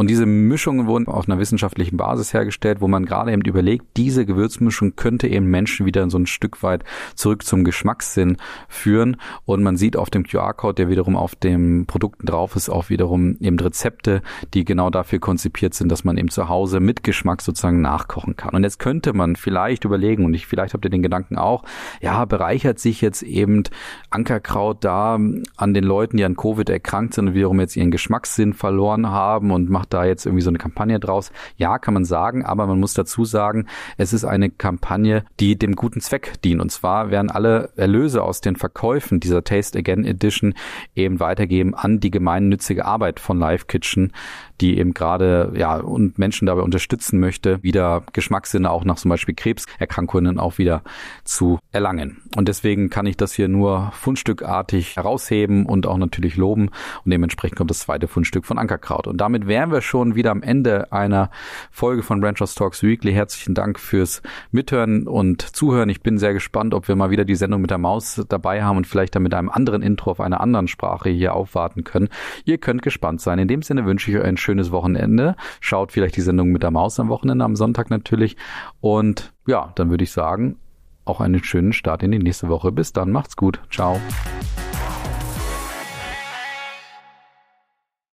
Und 0.00 0.08
diese 0.08 0.24
Mischungen 0.24 0.86
wurden 0.86 1.08
auf 1.08 1.28
einer 1.28 1.38
wissenschaftlichen 1.38 1.98
Basis 1.98 2.32
hergestellt, 2.32 2.80
wo 2.80 2.88
man 2.88 3.04
gerade 3.04 3.32
eben 3.32 3.42
überlegt, 3.42 3.84
diese 3.98 4.24
Gewürzmischung 4.24 4.96
könnte 4.96 5.28
eben 5.28 5.44
Menschen 5.44 5.84
wieder 5.84 6.08
so 6.08 6.16
ein 6.16 6.24
Stück 6.24 6.62
weit 6.62 6.84
zurück 7.14 7.44
zum 7.44 7.64
Geschmackssinn 7.64 8.38
führen. 8.66 9.18
Und 9.44 9.62
man 9.62 9.76
sieht 9.76 9.98
auf 9.98 10.08
dem 10.08 10.24
QR-Code, 10.24 10.76
der 10.76 10.88
wiederum 10.88 11.16
auf 11.16 11.34
den 11.34 11.84
Produkten 11.84 12.24
drauf 12.24 12.56
ist, 12.56 12.70
auch 12.70 12.88
wiederum 12.88 13.36
eben 13.40 13.58
Rezepte, 13.58 14.22
die 14.54 14.64
genau 14.64 14.88
dafür 14.88 15.18
konzipiert 15.18 15.74
sind, 15.74 15.92
dass 15.92 16.02
man 16.02 16.16
eben 16.16 16.30
zu 16.30 16.48
Hause 16.48 16.80
mit 16.80 17.04
Geschmack 17.04 17.42
sozusagen 17.42 17.82
nachkochen 17.82 18.36
kann. 18.36 18.54
Und 18.54 18.62
jetzt 18.62 18.78
könnte 18.78 19.12
man 19.12 19.36
vielleicht 19.36 19.84
überlegen, 19.84 20.24
und 20.24 20.32
ich, 20.32 20.46
vielleicht 20.46 20.72
habt 20.72 20.86
ihr 20.86 20.90
den 20.90 21.02
Gedanken 21.02 21.36
auch, 21.36 21.62
ja, 22.00 22.24
bereichert 22.24 22.78
sich 22.78 23.02
jetzt 23.02 23.22
eben 23.22 23.64
Ankerkraut 24.08 24.82
da 24.82 25.18
an 25.58 25.74
den 25.74 25.84
Leuten, 25.84 26.16
die 26.16 26.24
an 26.24 26.36
Covid 26.36 26.70
erkrankt 26.70 27.12
sind 27.12 27.28
und 27.28 27.34
wiederum 27.34 27.60
jetzt 27.60 27.76
ihren 27.76 27.90
Geschmackssinn 27.90 28.54
verloren 28.54 29.10
haben 29.10 29.50
und 29.50 29.68
macht 29.90 29.94
da 29.94 30.04
jetzt 30.04 30.26
irgendwie 30.26 30.42
so 30.42 30.50
eine 30.50 30.58
Kampagne 30.58 31.00
draus. 31.00 31.32
Ja, 31.56 31.78
kann 31.78 31.94
man 31.94 32.04
sagen, 32.04 32.44
aber 32.44 32.66
man 32.66 32.78
muss 32.78 32.94
dazu 32.94 33.24
sagen, 33.24 33.66
es 33.96 34.12
ist 34.12 34.24
eine 34.24 34.50
Kampagne, 34.50 35.24
die 35.40 35.58
dem 35.58 35.74
guten 35.74 36.00
Zweck 36.00 36.40
dient. 36.42 36.60
Und 36.60 36.70
zwar 36.70 37.10
werden 37.10 37.30
alle 37.30 37.70
Erlöse 37.76 38.22
aus 38.22 38.40
den 38.40 38.56
Verkäufen 38.56 39.20
dieser 39.20 39.42
Taste 39.42 39.78
Again 39.78 40.04
Edition 40.04 40.54
eben 40.94 41.18
weitergeben 41.18 41.74
an 41.74 41.98
die 41.98 42.10
gemeinnützige 42.10 42.84
Arbeit 42.84 43.18
von 43.20 43.38
Live 43.38 43.66
Kitchen, 43.66 44.12
die 44.60 44.78
eben 44.78 44.94
gerade 44.94 45.52
ja 45.56 45.76
und 45.76 46.18
Menschen 46.18 46.46
dabei 46.46 46.62
unterstützen 46.62 47.18
möchte, 47.18 47.62
wieder 47.62 48.02
Geschmackssinne 48.12 48.70
auch 48.70 48.84
nach 48.84 48.96
zum 48.96 49.08
Beispiel 49.08 49.34
Krebserkrankungen 49.34 50.38
auch 50.38 50.58
wieder 50.58 50.82
zu 51.24 51.58
erlangen. 51.72 52.18
Und 52.36 52.48
deswegen 52.48 52.90
kann 52.90 53.06
ich 53.06 53.16
das 53.16 53.32
hier 53.32 53.48
nur 53.48 53.90
fundstückartig 53.94 54.96
herausheben 54.96 55.66
und 55.66 55.86
auch 55.86 55.98
natürlich 55.98 56.36
loben. 56.36 56.70
Und 57.04 57.10
dementsprechend 57.10 57.56
kommt 57.56 57.70
das 57.70 57.80
zweite 57.80 58.08
Fundstück 58.08 58.44
von 58.44 58.58
Ankerkraut. 58.58 59.06
Und 59.06 59.20
damit 59.20 59.46
wären 59.46 59.70
wir 59.70 59.80
schon 59.80 60.14
wieder 60.14 60.30
am 60.30 60.42
Ende 60.42 60.92
einer 60.92 61.30
Folge 61.70 62.02
von 62.02 62.22
Ranchers 62.22 62.54
Talks 62.54 62.82
Weekly. 62.82 63.12
Herzlichen 63.12 63.54
Dank 63.54 63.78
fürs 63.78 64.22
Mithören 64.50 65.06
und 65.06 65.42
Zuhören. 65.42 65.88
Ich 65.88 66.02
bin 66.02 66.18
sehr 66.18 66.34
gespannt, 66.34 66.74
ob 66.74 66.88
wir 66.88 66.96
mal 66.96 67.10
wieder 67.10 67.24
die 67.24 67.34
Sendung 67.34 67.60
mit 67.60 67.70
der 67.70 67.78
Maus 67.78 68.22
dabei 68.28 68.62
haben 68.62 68.76
und 68.76 68.86
vielleicht 68.86 69.14
dann 69.14 69.22
mit 69.22 69.34
einem 69.34 69.48
anderen 69.48 69.82
Intro 69.82 70.10
auf 70.10 70.20
einer 70.20 70.40
anderen 70.40 70.68
Sprache 70.68 71.08
hier 71.08 71.34
aufwarten 71.34 71.84
können. 71.84 72.08
Ihr 72.44 72.58
könnt 72.58 72.82
gespannt 72.82 73.20
sein. 73.20 73.38
In 73.38 73.48
dem 73.48 73.62
Sinne 73.62 73.86
wünsche 73.86 74.10
ich 74.10 74.16
euch 74.18 74.24
einen 74.24 74.36
schönen 74.36 74.49
schönes 74.50 74.72
Wochenende. 74.72 75.36
Schaut 75.60 75.92
vielleicht 75.92 76.16
die 76.16 76.22
Sendung 76.22 76.48
mit 76.50 76.64
der 76.64 76.72
Maus 76.72 76.98
am 76.98 77.08
Wochenende, 77.08 77.44
am 77.44 77.54
Sonntag 77.54 77.88
natürlich. 77.88 78.36
Und 78.80 79.32
ja, 79.46 79.72
dann 79.76 79.90
würde 79.90 80.02
ich 80.02 80.10
sagen, 80.10 80.56
auch 81.04 81.20
einen 81.20 81.42
schönen 81.44 81.72
Start 81.72 82.02
in 82.02 82.10
die 82.10 82.18
nächste 82.18 82.48
Woche. 82.48 82.72
Bis 82.72 82.92
dann, 82.92 83.12
macht's 83.12 83.36
gut. 83.36 83.60
Ciao. 83.70 84.00